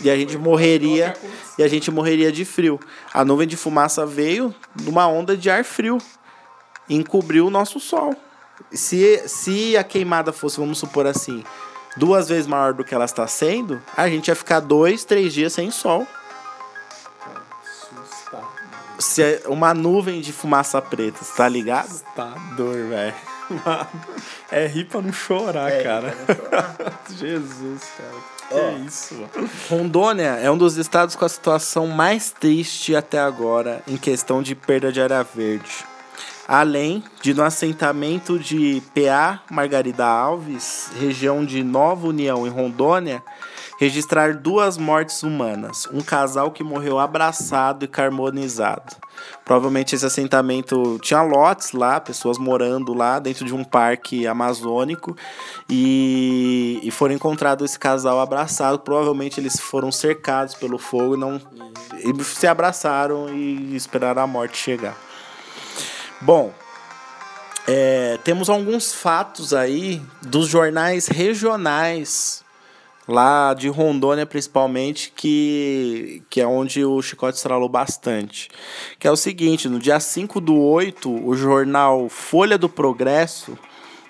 [0.02, 1.14] E a gente morreria
[1.58, 2.78] e a gente morreria de frio.
[3.12, 5.98] A nuvem de fumaça veio numa onda de ar frio.
[6.88, 8.14] E encobriu o nosso sol.
[8.72, 11.44] Se, se a queimada fosse, vamos supor assim,
[11.96, 15.52] duas vezes maior do que ela está sendo, a gente ia ficar dois, três dias
[15.52, 16.06] sem sol.
[19.00, 22.00] Se é uma nuvem de fumaça preta, tá ligado?
[22.14, 23.14] Tá dor, velho.
[24.52, 26.14] É rir pra não chorar, É, cara.
[27.08, 28.40] não Jesus, cara.
[28.48, 28.86] Que Ó.
[28.86, 29.50] isso, mano.
[29.68, 34.54] Rondônia é um dos estados com a situação mais triste até agora em questão de
[34.54, 35.70] perda de área verde.
[36.48, 43.22] Além de no assentamento de PA Margarida Alves, região de Nova União em Rondônia,
[43.80, 48.94] registrar duas mortes humanas, um casal que morreu abraçado e carbonizado.
[49.42, 55.16] Provavelmente esse assentamento tinha lotes lá, pessoas morando lá dentro de um parque amazônico
[55.66, 58.80] e, e foram encontrados esse casal abraçado.
[58.80, 61.40] Provavelmente eles foram cercados pelo fogo e não
[62.04, 64.94] e se abraçaram e esperaram a morte chegar.
[66.20, 66.52] Bom,
[67.66, 72.44] é, temos alguns fatos aí dos jornais regionais
[73.10, 78.48] lá de Rondônia principalmente, que, que é onde o Chicote estralou bastante.
[78.98, 83.58] Que é o seguinte, no dia 5 do 8, o jornal Folha do Progresso,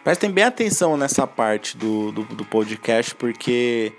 [0.05, 3.93] prestem bem atenção nessa parte do, do, do podcast, porque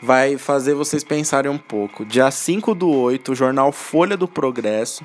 [0.00, 2.04] vai fazer vocês pensarem um pouco.
[2.04, 5.04] Dia 5 do 8, o jornal Folha do Progresso,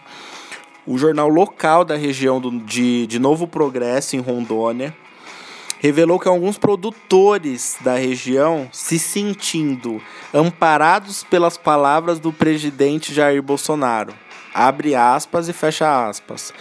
[0.85, 4.95] o jornal local da região do, de, de Novo Progresso, em Rondônia,
[5.83, 10.01] revelou que alguns produtores da região se sentindo
[10.33, 14.13] amparados pelas palavras do presidente Jair Bolsonaro.
[14.53, 16.53] Abre aspas e fecha aspas.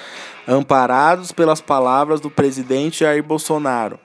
[0.49, 4.01] Amparados pelas palavras do presidente Jair Bolsonaro.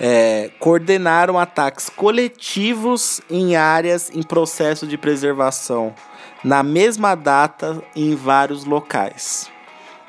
[0.00, 5.94] É, coordenaram ataques coletivos em áreas em processo de preservação,
[6.42, 9.48] na mesma data em vários locais.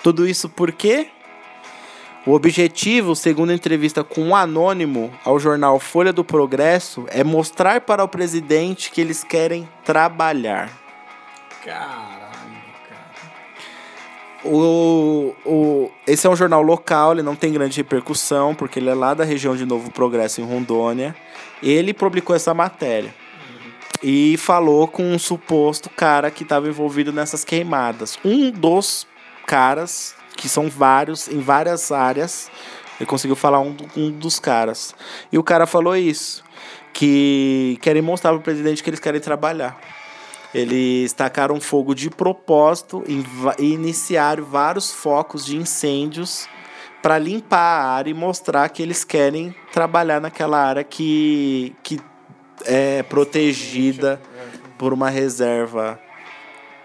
[0.01, 1.11] Tudo isso por quê?
[2.25, 8.03] O objetivo, segundo entrevista com um anônimo ao jornal Folha do Progresso, é mostrar para
[8.03, 10.71] o presidente que eles querem trabalhar.
[11.63, 13.05] Caralho, cara.
[14.43, 18.95] O, o, esse é um jornal local, ele não tem grande repercussão, porque ele é
[18.95, 21.15] lá da região de Novo Progresso, em Rondônia.
[21.61, 23.13] Ele publicou essa matéria.
[24.01, 28.17] E falou com um suposto cara que estava envolvido nessas queimadas.
[28.25, 29.07] Um dos
[29.45, 30.15] caras,
[30.45, 32.51] que são vários, em várias áreas,
[32.99, 34.93] ele conseguiu falar um, um dos caras.
[35.31, 36.43] E o cara falou isso,
[36.93, 39.75] que querem mostrar para o presidente que eles querem trabalhar.
[40.53, 46.47] Eles tacaram fogo de propósito e iniciaram vários focos de incêndios
[47.01, 51.99] para limpar a área e mostrar que eles querem trabalhar naquela área que, que
[52.65, 54.21] é protegida
[54.77, 55.99] por uma reserva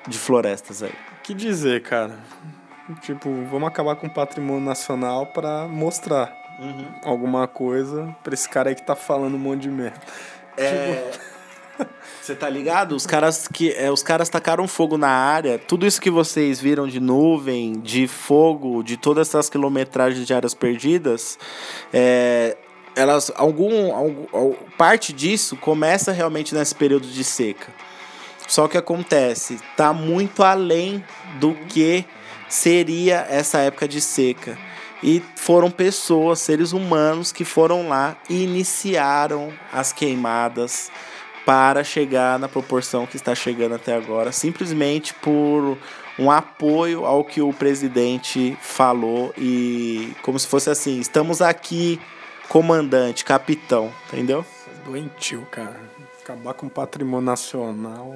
[0.09, 0.95] de florestas aí.
[1.23, 2.19] Que dizer, cara?
[3.03, 6.36] Tipo, vamos acabar com o patrimônio nacional pra mostrar
[7.05, 10.01] alguma coisa pra esse cara aí que tá falando um monte de merda.
[10.57, 11.11] É,
[12.20, 12.95] Você tá ligado?
[12.95, 15.59] Os caras que é, os caras tacaram fogo na área.
[15.59, 20.53] Tudo isso que vocês viram de nuvem, de fogo, de todas essas quilometragens de áreas
[20.55, 21.38] perdidas,
[21.93, 22.57] é,
[22.95, 27.72] elas algum, algum al- parte disso começa realmente nesse período de seca.
[28.47, 31.03] Só que acontece, tá muito além
[31.38, 32.05] do que
[32.51, 34.59] seria essa época de seca.
[35.03, 40.90] E foram pessoas, seres humanos, que foram lá e iniciaram as queimadas
[41.46, 45.78] para chegar na proporção que está chegando até agora, simplesmente por
[46.18, 51.98] um apoio ao que o presidente falou e como se fosse assim, estamos aqui,
[52.48, 54.44] comandante, capitão, entendeu?
[54.84, 55.80] Doentio, cara.
[56.22, 58.14] Acabar com o patrimônio nacional.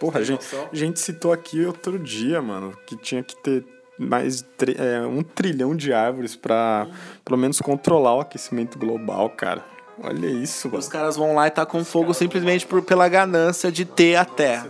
[0.00, 3.64] Porra, a gente, a gente citou aqui outro dia, mano, que tinha que ter
[3.98, 6.86] mais tri- é, um trilhão de árvores pra
[7.24, 9.64] pelo menos controlar o aquecimento global, cara.
[10.02, 10.78] Olha isso, mano.
[10.78, 14.68] Os caras vão lá e tacam fogo simplesmente por, pela ganância de ter a terra.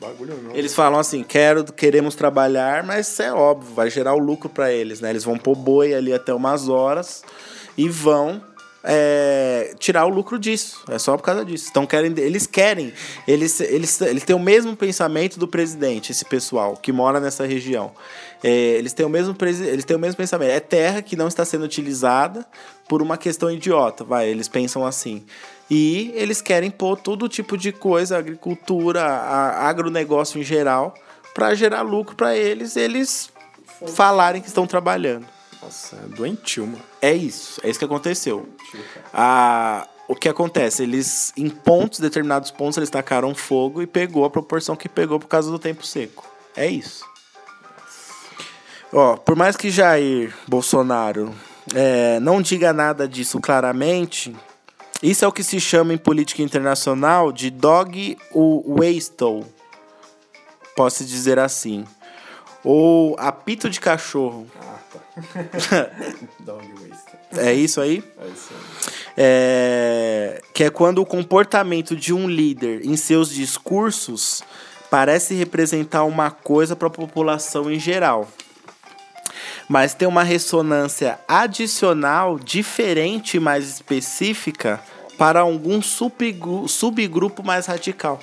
[0.00, 0.54] Bagulho não.
[0.54, 4.72] Eles falam assim, quero, queremos trabalhar, mas isso é óbvio, vai gerar o lucro para
[4.72, 5.10] eles, né?
[5.10, 7.22] Eles vão pôr boi ali até umas horas
[7.78, 8.42] e vão
[8.88, 10.84] é, tirar o lucro disso.
[10.88, 11.66] É só por causa disso.
[11.70, 12.92] Então querem, eles querem,
[13.26, 17.92] eles, eles, eles têm o mesmo pensamento do presidente, esse pessoal que mora nessa região.
[18.44, 20.50] É, eles, têm o mesmo, eles têm o mesmo pensamento.
[20.50, 22.46] É terra que não está sendo utilizada
[22.88, 24.28] por uma questão idiota, vai.
[24.28, 25.24] Eles pensam assim.
[25.68, 30.94] E eles querem pôr todo tipo de coisa, agricultura, a, agronegócio em geral,
[31.34, 33.30] para gerar lucro para eles, eles
[33.88, 35.35] falarem que estão trabalhando.
[35.66, 36.82] Nossa, é doentio, mano.
[37.02, 38.48] É isso, é isso que aconteceu.
[39.12, 40.84] Ah, o que acontece?
[40.84, 45.26] Eles, em pontos, determinados pontos, eles tacaram fogo e pegou a proporção que pegou por
[45.26, 46.24] causa do tempo seco.
[46.56, 47.04] É isso.
[48.92, 51.34] Ó, por mais que Jair Bolsonaro
[51.74, 54.36] é, não diga nada disso claramente,
[55.02, 59.44] isso é o que se chama em política internacional de dog whistle.
[60.76, 61.84] Posso dizer assim.
[62.62, 64.46] Ou apito de cachorro.
[64.60, 64.75] Ah.
[66.40, 66.76] Dog.
[67.36, 68.04] É isso aí?
[68.18, 68.92] É isso aí.
[69.16, 74.42] É, que é quando o comportamento de um líder em seus discursos
[74.90, 78.28] parece representar uma coisa para a população em geral,
[79.68, 84.80] mas tem uma ressonância adicional diferente e mais específica
[85.18, 88.20] para algum subgru subgrupo mais radical.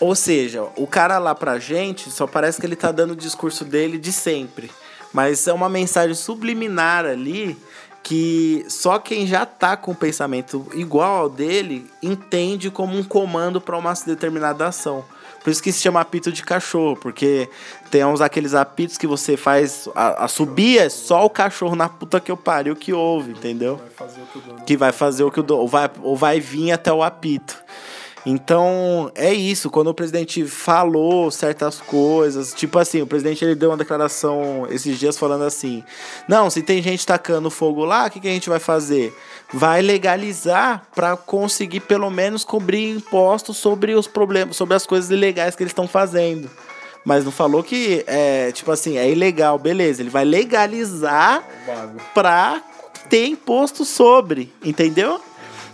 [0.00, 3.64] Ou seja, o cara lá pra gente só parece que ele tá dando o discurso
[3.64, 4.70] dele de sempre.
[5.12, 7.56] Mas é uma mensagem subliminar ali
[8.02, 13.60] que só quem já tá com o pensamento igual ao dele entende como um comando
[13.60, 15.04] para uma determinada ação.
[15.42, 17.48] Por isso que se chama apito de cachorro, porque
[17.88, 19.88] tem uns aqueles apitos que você faz.
[19.94, 23.76] A, a subir é só o cachorro na puta que eu pariu que ouve, entendeu?
[23.76, 25.60] Vai fazer o que o dono Que vai fazer o que o dono.
[25.62, 27.56] Ou vai, ou vai vir até o apito.
[28.28, 29.70] Então, é isso.
[29.70, 34.98] Quando o presidente falou certas coisas, tipo assim, o presidente ele deu uma declaração esses
[34.98, 35.84] dias falando assim:
[36.26, 39.16] não, se tem gente tacando fogo lá, o que, que a gente vai fazer?
[39.52, 45.54] Vai legalizar para conseguir pelo menos cobrir impostos sobre os problemas, sobre as coisas ilegais
[45.54, 46.50] que eles estão fazendo.
[47.04, 50.02] Mas não falou que é, tipo assim, é ilegal, beleza.
[50.02, 52.00] Ele vai legalizar Vago.
[52.12, 52.60] pra
[53.08, 55.20] ter imposto sobre, entendeu?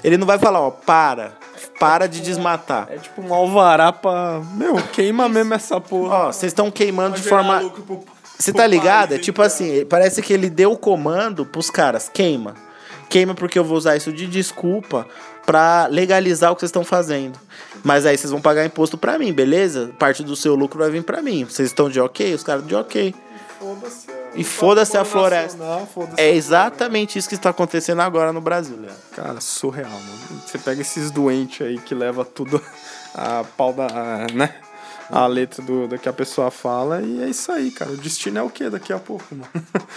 [0.03, 1.33] Ele não vai falar, ó, para,
[1.79, 2.89] para de desmatar.
[2.91, 4.41] É tipo um alvará pra.
[4.55, 6.15] Meu, queima mesmo essa porra.
[6.15, 7.73] Ó, vocês estão queimando de forma.
[8.39, 9.15] Você tá ligado?
[9.15, 12.55] É tipo assim, parece que ele deu o comando pros caras, queima.
[13.09, 15.07] Queima porque eu vou usar isso de desculpa
[15.47, 17.39] pra legalizar o que vocês estão fazendo.
[17.85, 19.93] Mas aí vocês vão pagar imposto pra mim, beleza?
[19.99, 21.45] Parte do seu lucro vai vir pra mim.
[21.45, 22.35] Vocês estão de ok?
[22.35, 23.15] Os caras de ok.
[23.61, 25.87] Foda-se E foda-se a floresta.
[25.93, 29.03] foda-se É exatamente isso que está acontecendo agora no Brasil, Leandro.
[29.15, 30.43] Cara, surreal, mano.
[30.47, 32.63] Você pega esses doentes aí que leva tudo
[33.15, 34.27] a pau da.
[34.35, 34.55] né?
[35.11, 37.91] A letra do, do que a pessoa fala e é isso aí, cara.
[37.91, 39.47] O destino é o que daqui a pouco, mano?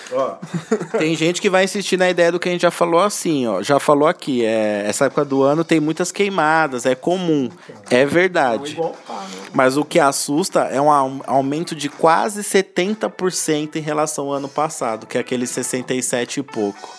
[0.97, 3.62] Tem gente que vai insistir na ideia do que a gente já falou assim, ó.
[3.64, 7.49] Já falou aqui, é, essa época do ano tem muitas queimadas, é comum.
[7.89, 8.76] É verdade.
[8.76, 9.28] tá, né?
[9.53, 14.49] Mas o que assusta é um au- aumento de quase 70% em relação ao ano
[14.49, 16.89] passado, que é aquele 67 e pouco.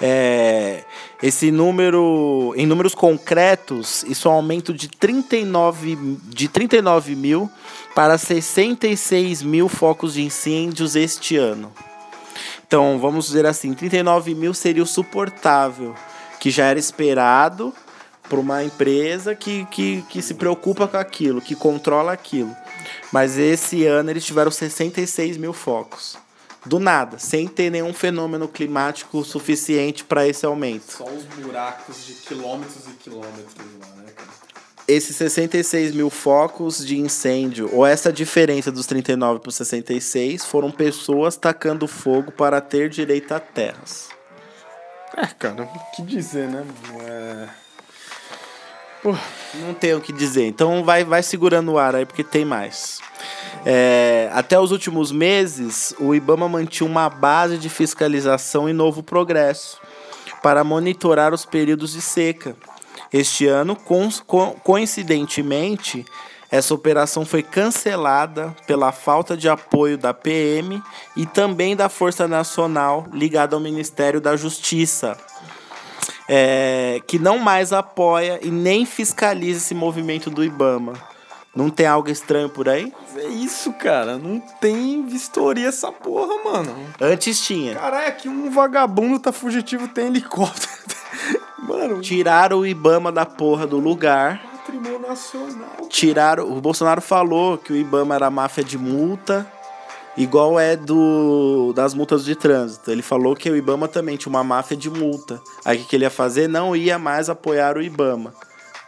[0.00, 0.84] É,
[1.22, 7.50] esse número, em números concretos, isso é um aumento de 39, de 39 mil
[7.94, 11.72] para 66 mil focos de incêndios este ano.
[12.66, 15.94] Então, vamos dizer assim, 39 mil seria o suportável,
[16.38, 17.74] que já era esperado
[18.28, 22.54] por uma empresa que, que, que se preocupa com aquilo, que controla aquilo.
[23.10, 26.16] Mas esse ano eles tiveram 66 mil focos.
[26.68, 30.92] Do nada, sem ter nenhum fenômeno climático suficiente para esse aumento.
[30.92, 34.28] Só os buracos de quilômetros e quilômetros lá, né, cara?
[34.86, 40.70] Esses 66 mil focos de incêndio, ou essa diferença dos 39 para os 66, foram
[40.70, 44.08] pessoas tacando fogo para ter direito a terras.
[45.16, 47.67] É, cara, o que dizer, né, mano?
[49.54, 50.46] Não tenho o que dizer.
[50.46, 53.00] Então vai, vai segurando o ar aí, porque tem mais.
[53.64, 59.78] É, até os últimos meses, o IBAMA mantinha uma base de fiscalização em Novo Progresso
[60.42, 62.56] para monitorar os períodos de seca.
[63.12, 66.04] Este ano, co- co- coincidentemente,
[66.50, 70.82] essa operação foi cancelada pela falta de apoio da PM
[71.16, 75.16] e também da Força Nacional ligada ao Ministério da Justiça
[76.28, 80.92] é, que não mais apoia e nem fiscaliza esse movimento do Ibama.
[81.56, 82.92] Não tem algo estranho por aí?
[83.16, 84.16] É isso, cara.
[84.18, 86.72] Não tem vistoria essa porra, mano.
[87.00, 87.74] Antes tinha.
[87.74, 90.72] Caralho, aqui um vagabundo tá fugitivo, tem helicóptero.
[91.58, 94.40] Mano, Tiraram o Ibama da porra do lugar.
[94.58, 95.68] patrimônio nacional.
[95.88, 96.50] Tiraram.
[96.50, 99.46] O Bolsonaro falou que o Ibama era máfia de multa
[100.18, 102.90] Igual é do das multas de trânsito.
[102.90, 105.40] Ele falou que o Ibama também tinha uma máfia de multa.
[105.64, 106.48] Aí o que ele ia fazer?
[106.48, 108.34] Não ia mais apoiar o Ibama.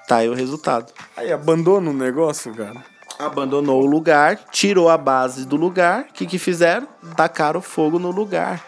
[0.08, 0.92] Tá aí o resultado.
[1.16, 2.82] Aí abandona o negócio, cara.
[3.16, 6.06] Abandonou o lugar, tirou a base do lugar.
[6.10, 6.88] O que, que fizeram?
[7.16, 8.60] Tacaram fogo no lugar.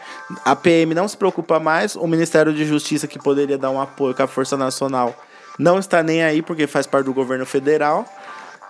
[0.44, 1.96] A PM não se preocupa mais.
[1.96, 5.16] O Ministério de Justiça, que poderia dar um apoio com a Força Nacional,
[5.58, 8.06] não está nem aí porque faz parte do governo federal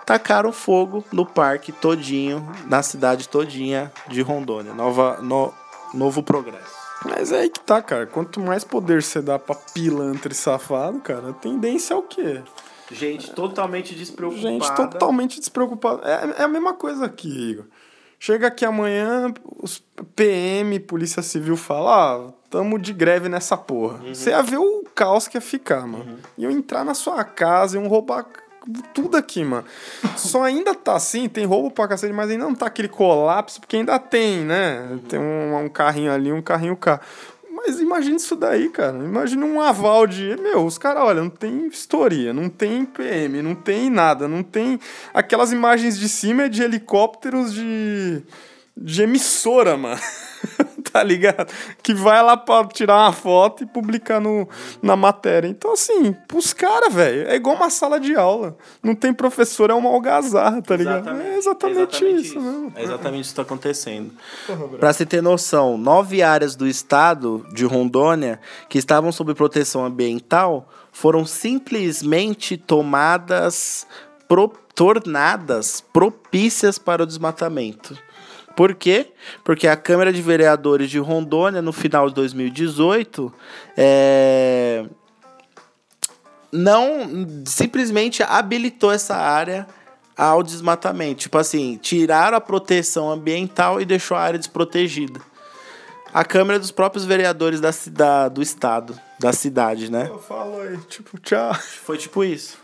[0.05, 4.73] tacaram fogo no parque todinho, na cidade todinha de Rondônia.
[4.73, 5.53] Nova, no,
[5.93, 6.83] novo progresso.
[7.05, 8.05] Mas é aí que tá, cara.
[8.05, 12.41] Quanto mais poder você dá pra pilantra e safado, cara, a tendência é o quê?
[12.91, 14.47] Gente totalmente despreocupada.
[14.47, 16.01] Gente totalmente despreocupada.
[16.07, 17.65] É, é a mesma coisa aqui, Igor.
[18.19, 19.83] Chega aqui amanhã, os
[20.15, 23.99] PM, Polícia Civil, fala, ah, tamo de greve nessa porra.
[24.01, 24.15] Uhum.
[24.15, 26.05] Você ia ver o caos que ia ficar, mano.
[26.05, 26.17] Uhum.
[26.37, 28.25] Iam entrar na sua casa, iam roubar
[28.93, 29.65] tudo aqui, mano.
[30.15, 33.77] Só ainda tá assim, tem roubo pra cacete, mas ainda não tá aquele colapso, porque
[33.77, 34.99] ainda tem, né?
[35.09, 36.99] Tem um, um carrinho ali, um carrinho cá.
[37.65, 38.97] Mas imagina isso daí, cara.
[38.97, 40.35] Imagina um aval de.
[40.41, 44.79] Meu, os caras, olha, não tem vistoria, não tem PM, não tem nada, não tem.
[45.13, 48.21] Aquelas imagens de cima é de helicópteros de.
[48.75, 50.01] de emissora, mano.
[50.91, 51.51] tá ligado?
[51.81, 54.47] Que vai lá pra tirar uma foto e publicar no,
[54.81, 55.47] na matéria.
[55.47, 58.57] Então, assim, pros caras, velho, é igual uma sala de aula.
[58.81, 61.01] Não tem professor, é uma algazarra, tá ligado?
[61.01, 61.29] Exatamente.
[61.29, 62.73] É exatamente, exatamente isso, mesmo.
[62.75, 64.11] É exatamente isso que tá acontecendo.
[64.79, 70.69] Pra você ter noção, nove áreas do estado de Rondônia que estavam sob proteção ambiental
[70.91, 73.87] foram simplesmente tomadas,
[74.27, 77.97] pro, tornadas propícias para o desmatamento.
[78.55, 79.07] Por quê?
[79.43, 83.33] Porque a Câmara de Vereadores de Rondônia, no final de 2018,
[83.75, 84.85] é...
[86.51, 89.67] não simplesmente habilitou essa área
[90.15, 91.21] ao desmatamento.
[91.21, 95.19] Tipo assim, tiraram a proteção ambiental e deixou a área desprotegida.
[96.13, 100.07] A Câmara dos próprios vereadores da, da, do estado, da cidade, né?
[100.07, 101.55] Eu falo aí, tipo, tchau.
[101.55, 102.55] Foi tipo isso.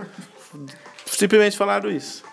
[1.08, 2.29] Simplesmente falaram isso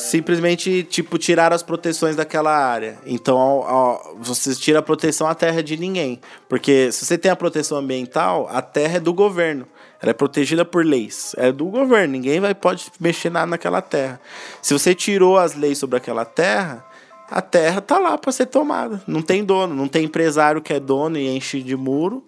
[0.00, 2.98] simplesmente, tipo, tirar as proteções daquela área.
[3.04, 6.20] Então, ó, você tira a proteção, a terra de ninguém.
[6.48, 9.66] Porque se você tem a proteção ambiental, a terra é do governo.
[10.02, 11.34] Ela é protegida por leis.
[11.36, 12.12] É do governo.
[12.12, 14.20] Ninguém vai, pode mexer nada naquela terra.
[14.62, 16.84] Se você tirou as leis sobre aquela terra,
[17.30, 19.02] a terra tá lá para ser tomada.
[19.06, 19.74] Não tem dono.
[19.74, 22.24] Não tem empresário que é dono e enche de muro.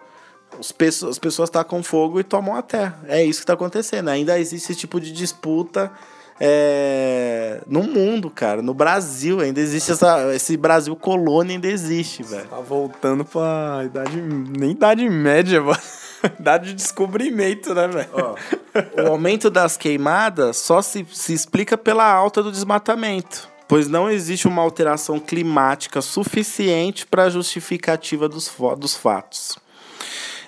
[0.59, 2.99] As pessoas, as pessoas tacam fogo e tomam a terra.
[3.07, 4.09] É isso que está acontecendo.
[4.09, 5.91] Ainda existe esse tipo de disputa
[6.39, 8.61] é, no mundo, cara.
[8.61, 12.47] No Brasil ainda existe essa, esse Brasil colônia ainda existe, velho.
[12.47, 15.79] Tá voltando pra idade, nem idade média, mano.
[16.39, 18.09] Idade de descobrimento, né, velho?
[19.03, 24.47] O aumento das queimadas só se, se explica pela alta do desmatamento, pois não existe
[24.47, 29.57] uma alteração climática suficiente para justificativa dos, dos fatos.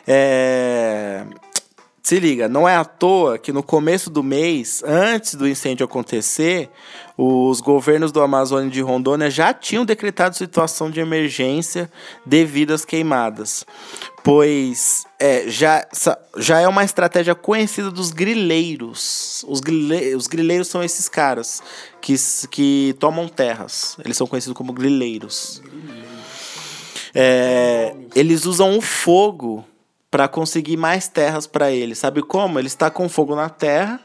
[0.08, 1.26] É,
[2.06, 6.70] se liga, não é à toa que no começo do mês, antes do incêndio acontecer,
[7.18, 11.92] os governos do Amazônia e de Rondônia já tinham decretado situação de emergência
[12.24, 13.66] devido às queimadas,
[14.24, 15.84] pois é, já,
[16.38, 19.44] já é uma estratégia conhecida dos grileiros.
[19.48, 21.64] Os, grile, os grileiros são esses caras
[22.00, 22.14] que,
[22.52, 25.60] que tomam terras, eles são conhecidos como grileiros.
[27.16, 29.66] É, eles usam o fogo
[30.16, 31.94] para conseguir mais terras para ele.
[31.94, 32.58] Sabe como?
[32.58, 34.00] Ele está com fogo na terra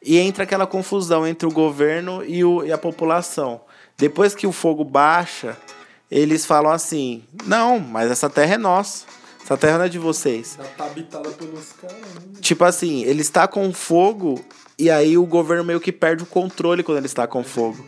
[0.00, 3.62] e entra aquela confusão entre o governo e, o, e a população.
[3.96, 5.56] Depois que o fogo baixa,
[6.08, 9.04] eles falam assim: não, mas essa terra é nossa.
[9.42, 10.56] Essa terra não é de vocês.
[10.56, 11.96] Já tá habitada pelos caras.
[11.96, 12.40] Né?
[12.40, 14.40] Tipo assim, ele está com fogo
[14.78, 17.84] e aí o governo meio que perde o controle quando ele está com fogo.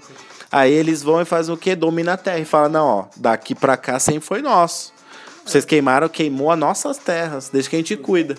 [0.51, 1.77] Aí eles vão e fazem o quê?
[1.77, 4.93] Domina a terra e fala: não, ó, daqui pra cá sempre foi nosso.
[5.45, 8.37] Vocês queimaram, queimou as nossas terras, desde que a gente cuida.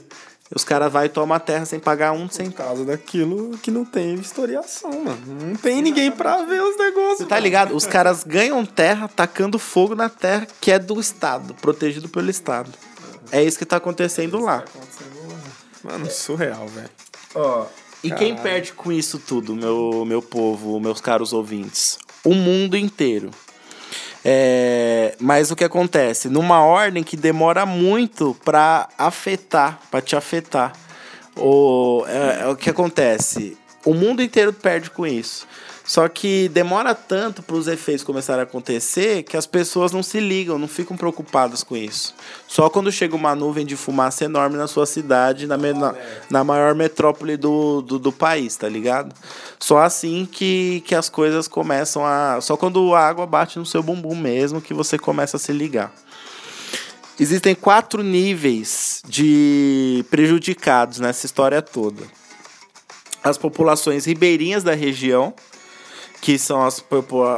[0.53, 2.77] Os caras vão tomam a terra sem pagar um centavo.
[2.77, 5.21] Por daquilo que não tem historiação, mano.
[5.25, 7.19] Não tem ninguém pra ver os negócios.
[7.19, 7.73] Você tá ligado?
[7.73, 12.69] Os caras ganham terra tacando fogo na terra que é do Estado, protegido pelo Estado.
[13.31, 14.65] É isso que tá acontecendo lá.
[15.83, 16.89] Mano, surreal, velho.
[17.33, 17.65] Ó,
[18.03, 18.27] e Caralho.
[18.27, 21.97] quem perde com isso tudo, meu, meu povo, meus caros ouvintes?
[22.25, 23.31] O mundo inteiro.
[24.23, 26.29] É, mas o que acontece?
[26.29, 30.73] Numa ordem que demora muito para afetar, para te afetar.
[31.35, 33.57] O, é, é, o que acontece?
[33.85, 35.47] o mundo inteiro perde com isso.
[35.91, 40.21] Só que demora tanto para os efeitos começarem a acontecer que as pessoas não se
[40.21, 42.15] ligam, não ficam preocupadas com isso.
[42.47, 45.93] Só quando chega uma nuvem de fumaça enorme na sua cidade, na, na,
[46.29, 49.13] na maior metrópole do, do, do, país, tá ligado?
[49.59, 52.39] Só assim que, que as coisas começam a.
[52.39, 55.93] Só quando a água bate no seu bumbum mesmo que você começa a se ligar.
[57.19, 62.01] Existem quatro níveis de prejudicados nessa história toda.
[63.21, 65.33] As populações ribeirinhas da região,
[66.21, 66.83] que são as,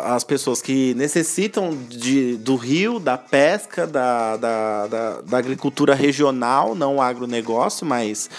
[0.03, 6.75] as pessoas que necessitam de, do rio, da pesca, da, da, da, da agricultura regional,
[6.75, 8.29] não agronegócio, mas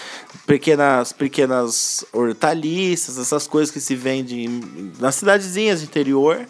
[0.45, 4.61] pequenas, pequenas hortaliças, essas coisas que se vendem
[4.99, 6.45] nas cidadezinhas de interior,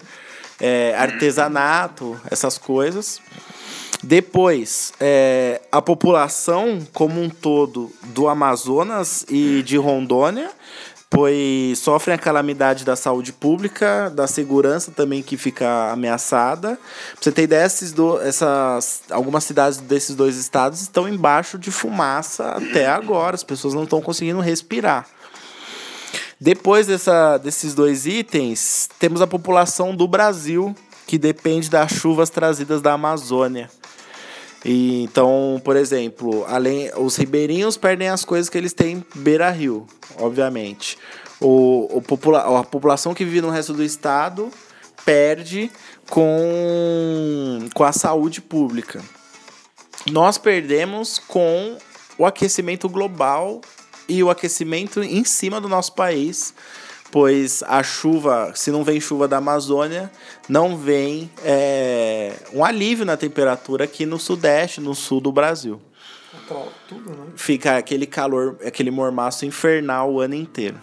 [0.60, 3.22] é, artesanato, essas coisas.
[4.04, 10.52] Depois, é, a população como um todo do Amazonas e de Rondônia,
[11.10, 16.78] pois sofrem a calamidade da saúde pública, da segurança também que fica ameaçada.
[17.14, 22.50] Pra você ter ideia, do, essas, algumas cidades desses dois estados estão embaixo de fumaça
[22.50, 25.08] até agora, as pessoas não estão conseguindo respirar.
[26.40, 30.76] Depois dessa, desses dois itens, temos a população do Brasil,
[31.08, 33.70] que depende das chuvas trazidas da Amazônia.
[34.66, 39.86] E, então, por exemplo, além os ribeirinhos perdem as coisas que eles têm beira-rio,
[40.18, 40.98] obviamente.
[41.40, 44.50] O, o popula a população que vive no resto do estado
[45.06, 45.70] perde
[46.10, 49.04] com, com a saúde pública.
[50.12, 51.78] Nós perdemos com
[52.18, 53.62] o aquecimento global
[54.08, 56.56] e o aquecimento em cima do nosso país
[57.16, 60.12] pois a chuva, se não vem chuva da Amazônia,
[60.50, 65.82] não vem é, um alívio na temperatura aqui no sudeste, no sul do Brasil.
[66.90, 67.28] Tudo, né?
[67.38, 70.76] Fica aquele calor, aquele mormaço infernal o ano inteiro.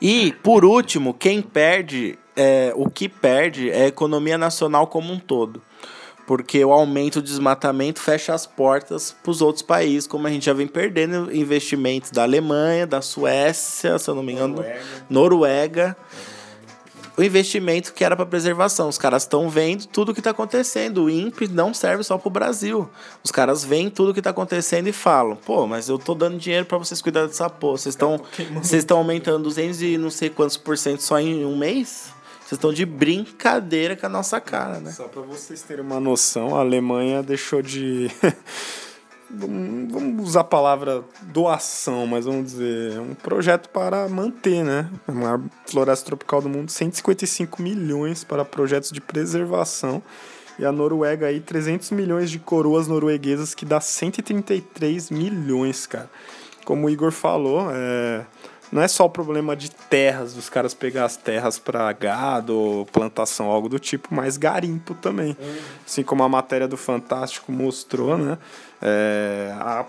[0.00, 5.18] E, por último, quem perde, é, o que perde é a economia nacional como um
[5.18, 5.60] todo
[6.26, 10.46] porque o aumento do desmatamento fecha as portas para os outros países, como a gente
[10.46, 14.80] já vem perdendo investimentos da Alemanha, da Suécia, se eu não me engano, Noruega.
[15.10, 15.96] Noruega
[17.16, 18.88] o investimento que era para preservação.
[18.88, 21.04] Os caras estão vendo tudo o que está acontecendo.
[21.04, 22.88] O INPE não serve só para o Brasil.
[23.22, 26.38] Os caras veem tudo o que está acontecendo e falam: pô, mas eu tô dando
[26.38, 27.78] dinheiro para vocês cuidarem dessa porra.
[27.78, 28.20] Vocês estão
[28.54, 32.11] vocês estão aumentando 200 e não sei quantos por cento só em um mês?
[32.52, 34.90] Vocês estão de brincadeira com a nossa cara, né?
[34.90, 38.10] Só para vocês terem uma noção, a Alemanha deixou de.
[39.30, 44.90] vamos usar a palavra doação, mas vamos dizer, um projeto para manter, né?
[45.08, 50.02] A maior floresta tropical do mundo, 155 milhões para projetos de preservação.
[50.58, 56.10] E a Noruega aí, 300 milhões de coroas norueguesas, que dá 133 milhões, cara.
[56.66, 58.26] Como o Igor falou, é
[58.72, 63.50] não é só o problema de terras, dos caras pegar as terras para gado, plantação,
[63.50, 65.36] algo do tipo, mas garimpo também.
[65.38, 65.56] Uhum.
[65.86, 68.38] Assim como a matéria do Fantástico mostrou, né?
[68.80, 69.84] É, a...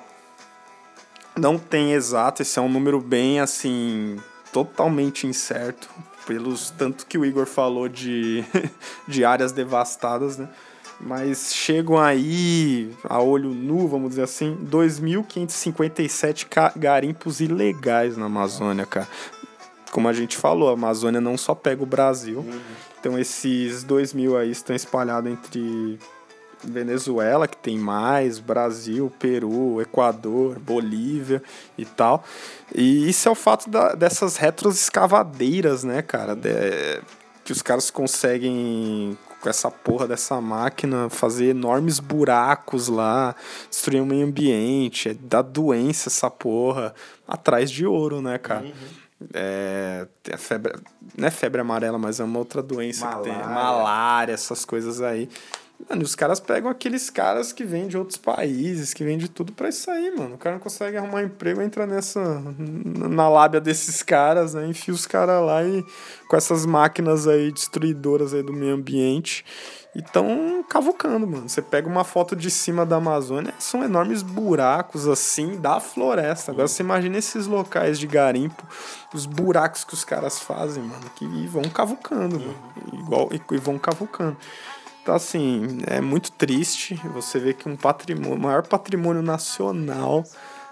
[1.37, 4.19] Não tem exato, esse é um número bem assim,
[4.51, 5.89] totalmente incerto,
[6.27, 8.43] pelos tanto que o Igor falou de,
[9.07, 10.49] de áreas devastadas, né?
[11.05, 16.47] Mas chegam aí, a olho nu, vamos dizer assim, 2.557
[16.77, 19.07] garimpos ilegais na Amazônia, cara.
[19.91, 22.61] Como a gente falou, a Amazônia não só pega o Brasil, uhum.
[22.99, 25.99] então esses 2 mil aí estão espalhados entre
[26.63, 31.43] Venezuela, que tem mais, Brasil, Peru, Equador, Bolívia
[31.77, 32.23] e tal.
[32.73, 36.35] E isso é o fato da, dessas retroescavadeiras, né, cara?
[36.35, 37.01] De,
[37.43, 43.35] que os caras conseguem com essa porra dessa máquina, fazer enormes buracos lá,
[43.69, 46.95] destruir o meio ambiente, é dar doença essa porra,
[47.27, 48.63] atrás de ouro, né, cara?
[48.63, 48.71] Uhum.
[49.33, 50.73] É, a febre,
[51.17, 53.33] não é febre amarela, mas é uma outra doença malária.
[53.33, 55.29] que tem, malária, essas coisas aí.
[55.89, 59.51] Mano, os caras pegam aqueles caras que vêm de outros países, que vêm de tudo
[59.51, 60.35] pra isso aí, mano.
[60.35, 62.41] O cara não consegue arrumar emprego, entra nessa.
[62.57, 64.67] na lábia desses caras, né?
[64.67, 65.83] Enfia os caras lá e
[66.27, 69.45] com essas máquinas aí destruidoras aí do meio ambiente.
[69.95, 71.47] E tão cavucando, mano.
[71.47, 76.51] Você pega uma foto de cima da Amazônia, são enormes buracos assim da floresta.
[76.51, 78.63] Agora você imagina esses locais de garimpo,
[79.13, 82.55] os buracos que os caras fazem, mano, que vão cavucando, mano.
[82.91, 84.35] Igual, e vão cavucando.
[85.03, 90.23] Então, assim, é muito triste você ver que um patrimônio, o maior patrimônio nacional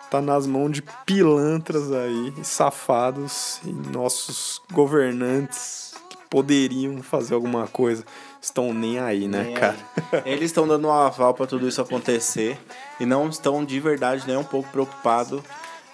[0.09, 8.05] tá nas mãos de pilantras aí, safados, e nossos governantes que poderiam fazer alguma coisa
[8.41, 9.77] estão nem aí, né, nem cara?
[10.13, 10.21] Aí.
[10.25, 12.57] Eles estão dando um aval para tudo isso acontecer
[13.01, 15.41] e não estão de verdade nem um pouco preocupados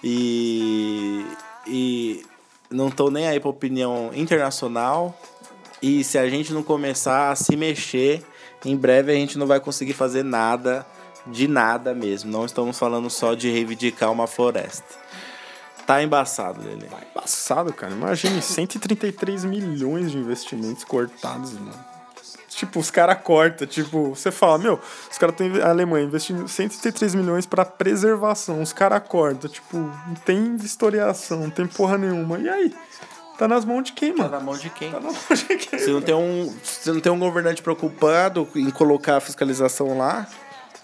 [0.02, 1.26] e,
[1.66, 2.24] e
[2.70, 5.16] não estão nem aí para opinião internacional.
[5.80, 8.24] E se a gente não começar a se mexer,
[8.64, 10.86] em breve a gente não vai conseguir fazer nada
[11.26, 12.30] de nada mesmo.
[12.30, 14.94] Não estamos falando só de reivindicar uma floresta.
[15.86, 16.86] Tá embaçado, Lele.
[16.86, 17.92] Tá embaçado, cara.
[17.92, 21.88] Imagine 133 milhões de investimentos cortados, mano.
[22.48, 24.80] Tipo, os caras cortam, tipo, você fala, meu,
[25.10, 30.14] os caras estão a Alemanha investindo 133 milhões para preservação, os caras cortam, tipo, não
[30.24, 32.36] tem historiação, não tem porra nenhuma.
[32.38, 32.74] E aí?
[33.38, 34.28] Tá nas mãos de quem, mano?
[34.28, 34.90] Tá na mão de quem?
[34.90, 35.78] Tá na mão de quem?
[35.78, 40.26] Se não tem um, se não tem um governante preocupado em colocar a fiscalização lá,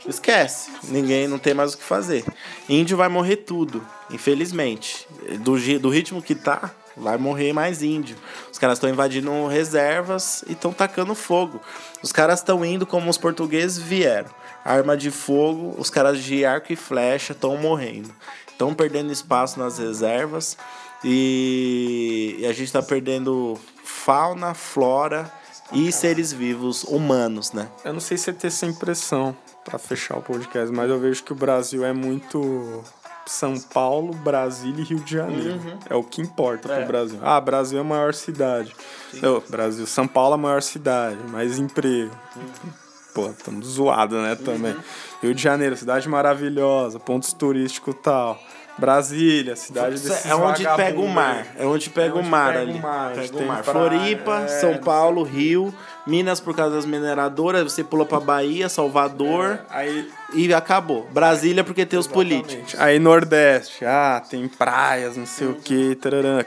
[0.06, 0.70] esquece.
[0.84, 2.24] Ninguém não tem mais o que fazer.
[2.68, 5.04] Índio vai morrer tudo, infelizmente.
[5.40, 8.16] Do, do ritmo que tá, vai morrer mais índio.
[8.52, 11.60] Os caras estão invadindo reservas e estão tacando fogo.
[12.04, 14.30] Os caras estão indo como os portugueses vieram.
[14.64, 18.14] Arma de fogo, os caras de arco e flecha estão morrendo.
[18.48, 20.56] Estão perdendo espaço nas reservas
[21.04, 25.30] e, e a gente está perdendo fauna, flora
[25.72, 27.68] e seres vivos humanos, né?
[27.84, 31.22] Eu não sei se você tem essa impressão para fechar o podcast, mas eu vejo
[31.22, 32.84] que o Brasil é muito
[33.26, 35.54] são Paulo, Brasília e Rio de Janeiro.
[35.54, 35.78] Uhum.
[35.88, 36.78] É o que importa é.
[36.78, 37.18] pro Brasil.
[37.22, 38.74] Ah, Brasil é a maior cidade.
[39.22, 42.14] Eu, Brasil, São Paulo é a maior cidade, mais emprego.
[42.36, 42.72] Uhum.
[43.14, 44.72] Pô, estamos zoados, né, também.
[44.72, 44.82] Uhum.
[45.22, 48.38] Rio de Janeiro, cidade maravilhosa, pontos turísticos e tal.
[48.76, 51.46] Brasília, cidade desses É onde pega o mar.
[51.56, 52.78] É onde pega é onde o mar pega ali.
[52.78, 53.12] O mar.
[53.14, 53.64] Pega o mar.
[53.64, 55.72] Floripa, é, São Paulo, Rio,
[56.06, 59.60] Minas por causa das mineradoras, você pula pra Bahia, Salvador.
[59.70, 60.10] É, aí...
[60.34, 61.06] E acabou.
[61.12, 62.34] Brasília porque tem Exatamente.
[62.34, 62.80] os políticos.
[62.80, 65.52] Aí Nordeste, ah, tem praias, não sei uhum.
[65.52, 65.96] o que,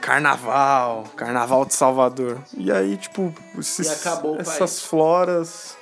[0.00, 2.38] carnaval, carnaval de Salvador.
[2.56, 4.06] E aí, tipo, esses,
[4.38, 5.76] essas floras,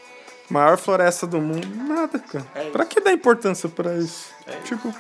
[0.49, 2.47] maior floresta do mundo, nada, cara.
[2.55, 4.30] É pra que dar importância pra isso?
[4.47, 4.94] É tipo.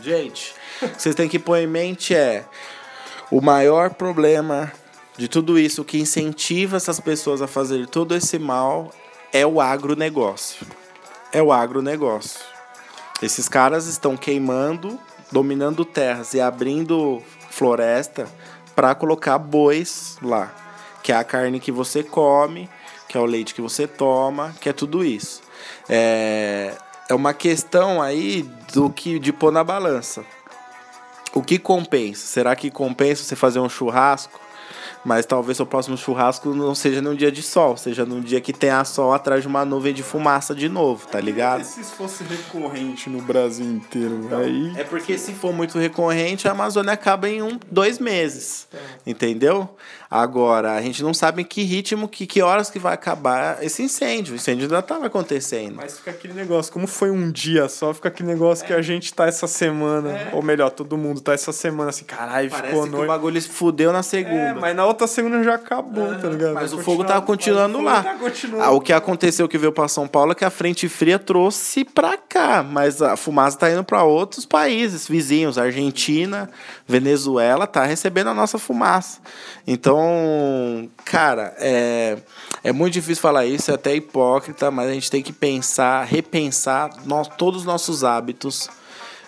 [0.00, 2.44] Gente, o que vocês têm que pôr em mente é
[3.30, 4.72] o maior problema
[5.16, 8.92] de tudo isso que incentiva essas pessoas a fazer todo esse mal
[9.32, 10.66] é o agronegócio.
[11.32, 12.40] É o agronegócio.
[13.22, 14.98] Esses caras estão queimando,
[15.32, 18.28] dominando terras e abrindo floresta
[18.74, 20.54] para colocar bois lá,
[21.02, 22.68] que é a carne que você come,
[23.08, 25.40] que é o leite que você toma, que é tudo isso.
[25.88, 26.74] É,
[27.08, 30.22] é uma questão aí do que de pôr na balança.
[31.32, 32.26] O que compensa?
[32.26, 34.38] Será que compensa você fazer um churrasco?
[35.06, 38.52] Mas talvez o próximo churrasco não seja num dia de sol, seja num dia que
[38.52, 41.60] tenha sol atrás de uma nuvem de fumaça de novo, tá ligado?
[41.60, 44.22] E se isso fosse recorrente no Brasil inteiro?
[44.24, 44.72] Então, aí...
[44.76, 48.66] É porque se for muito recorrente, a Amazônia acaba em um, dois meses.
[48.74, 48.78] É.
[49.08, 49.70] Entendeu?
[50.10, 53.82] Agora, a gente não sabe em que ritmo, que, que horas que vai acabar esse
[53.82, 54.32] incêndio.
[54.32, 55.76] O incêndio ainda estava acontecendo.
[55.76, 58.66] Mas fica aquele negócio, como foi um dia só, fica aquele negócio é.
[58.68, 60.30] que a gente tá essa semana, é.
[60.32, 63.04] ou melhor, todo mundo tá essa semana assim, caralho, ficou noite.
[63.04, 64.36] o bagulho se fudeu na segunda.
[64.36, 66.54] É, mas na outra segunda já acabou, tá ligado?
[66.54, 68.04] Mas o fogo tava continuando lá.
[68.04, 68.16] Tá
[68.60, 71.84] ah, o que aconteceu que veio para São Paulo é que a frente fria trouxe
[71.84, 76.48] para cá, mas a fumaça tá indo para outros países vizinhos, Argentina,
[76.86, 79.20] Venezuela, tá recebendo a nossa fumaça.
[79.66, 82.18] Então, cara, é,
[82.62, 86.90] é muito difícil falar isso, é até hipócrita, mas a gente tem que pensar, repensar
[87.04, 88.70] nós, todos os nossos hábitos,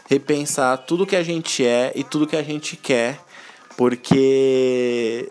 [0.09, 3.19] repensar tudo que a gente é e tudo que a gente quer,
[3.77, 5.29] porque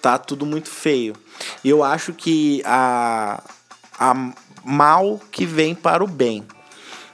[0.00, 1.14] tá tudo muito feio.
[1.64, 3.42] E eu acho que a,
[3.98, 4.32] a
[4.64, 6.44] mal que vem para o bem.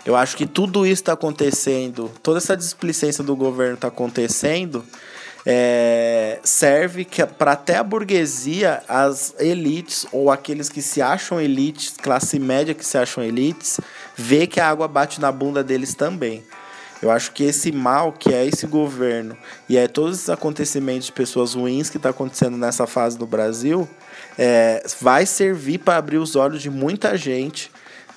[0.05, 4.85] Eu acho que tudo isso está acontecendo, toda essa displicência do governo está acontecendo
[5.49, 7.07] é, serve
[7.39, 12.85] para até a burguesia, as elites ou aqueles que se acham elites, classe média que
[12.85, 13.81] se acham elites,
[14.17, 16.43] ver que a água bate na bunda deles também.
[17.03, 19.37] Eu acho que esse mal que é esse governo
[19.69, 23.89] e é todos esses acontecimentos de pessoas ruins que está acontecendo nessa fase do Brasil
[24.39, 27.71] é, vai servir para abrir os olhos de muita gente,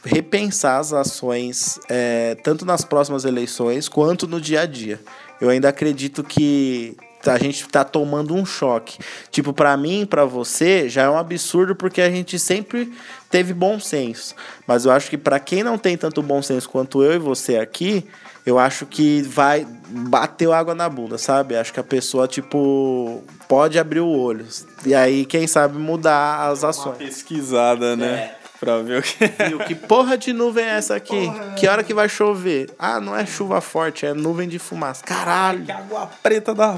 [0.03, 4.99] repensar as ações é, tanto nas próximas eleições quanto no dia a dia.
[5.41, 8.97] Eu ainda acredito que a gente tá tomando um choque.
[9.29, 12.93] Tipo, para mim, para você, já é um absurdo porque a gente sempre
[13.29, 14.35] teve bom senso.
[14.65, 17.57] Mas eu acho que para quem não tem tanto bom senso quanto eu e você
[17.57, 18.05] aqui,
[18.49, 21.55] eu acho que vai bater água na bunda, sabe?
[21.55, 24.45] Acho que a pessoa, tipo, pode abrir o olho.
[24.85, 26.97] E aí, quem sabe, mudar as ações.
[26.97, 28.33] Uma pesquisada, né?
[28.35, 28.39] É.
[28.59, 29.15] Pra ver o que.
[29.47, 29.59] Viu?
[29.59, 31.27] Que porra de nuvem é essa aqui?
[31.27, 32.69] Porra, que hora que vai chover?
[32.77, 35.01] Ah, não é chuva forte, é nuvem de fumaça.
[35.05, 35.63] Caralho!
[35.63, 36.77] Que água preta da.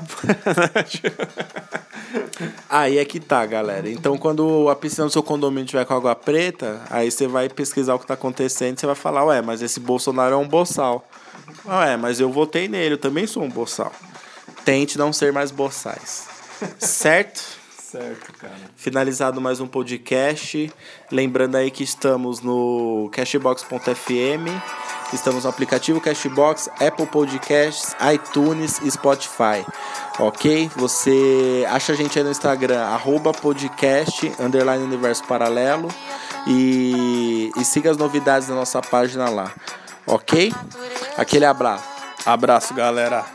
[2.70, 3.90] aí é que tá, galera.
[3.90, 7.96] Então, quando a piscina do seu condomínio tiver com água preta, aí você vai pesquisar
[7.96, 11.08] o que tá acontecendo e você vai falar, ué, mas esse Bolsonaro é um boçal.
[11.66, 13.92] Ué, mas eu votei nele, eu também sou um boçal.
[14.64, 16.28] Tente não ser mais boçais.
[16.80, 17.62] certo?
[17.92, 18.54] Certo, cara.
[18.78, 20.72] Finalizado mais um podcast.
[21.12, 24.48] Lembrando aí que estamos no cashbox.fm,
[25.12, 29.66] estamos no aplicativo Cashbox, Apple Podcasts, iTunes e Spotify.
[30.20, 30.72] Ok?
[30.78, 35.90] Você acha a gente aí no Instagram, arroba podcast, underline universo paralelo.
[36.48, 39.54] E, e siga as novidades da nossa página lá.
[40.06, 40.54] Ok?
[41.18, 41.84] Aquele abraço.
[42.26, 43.26] Abraço, galera.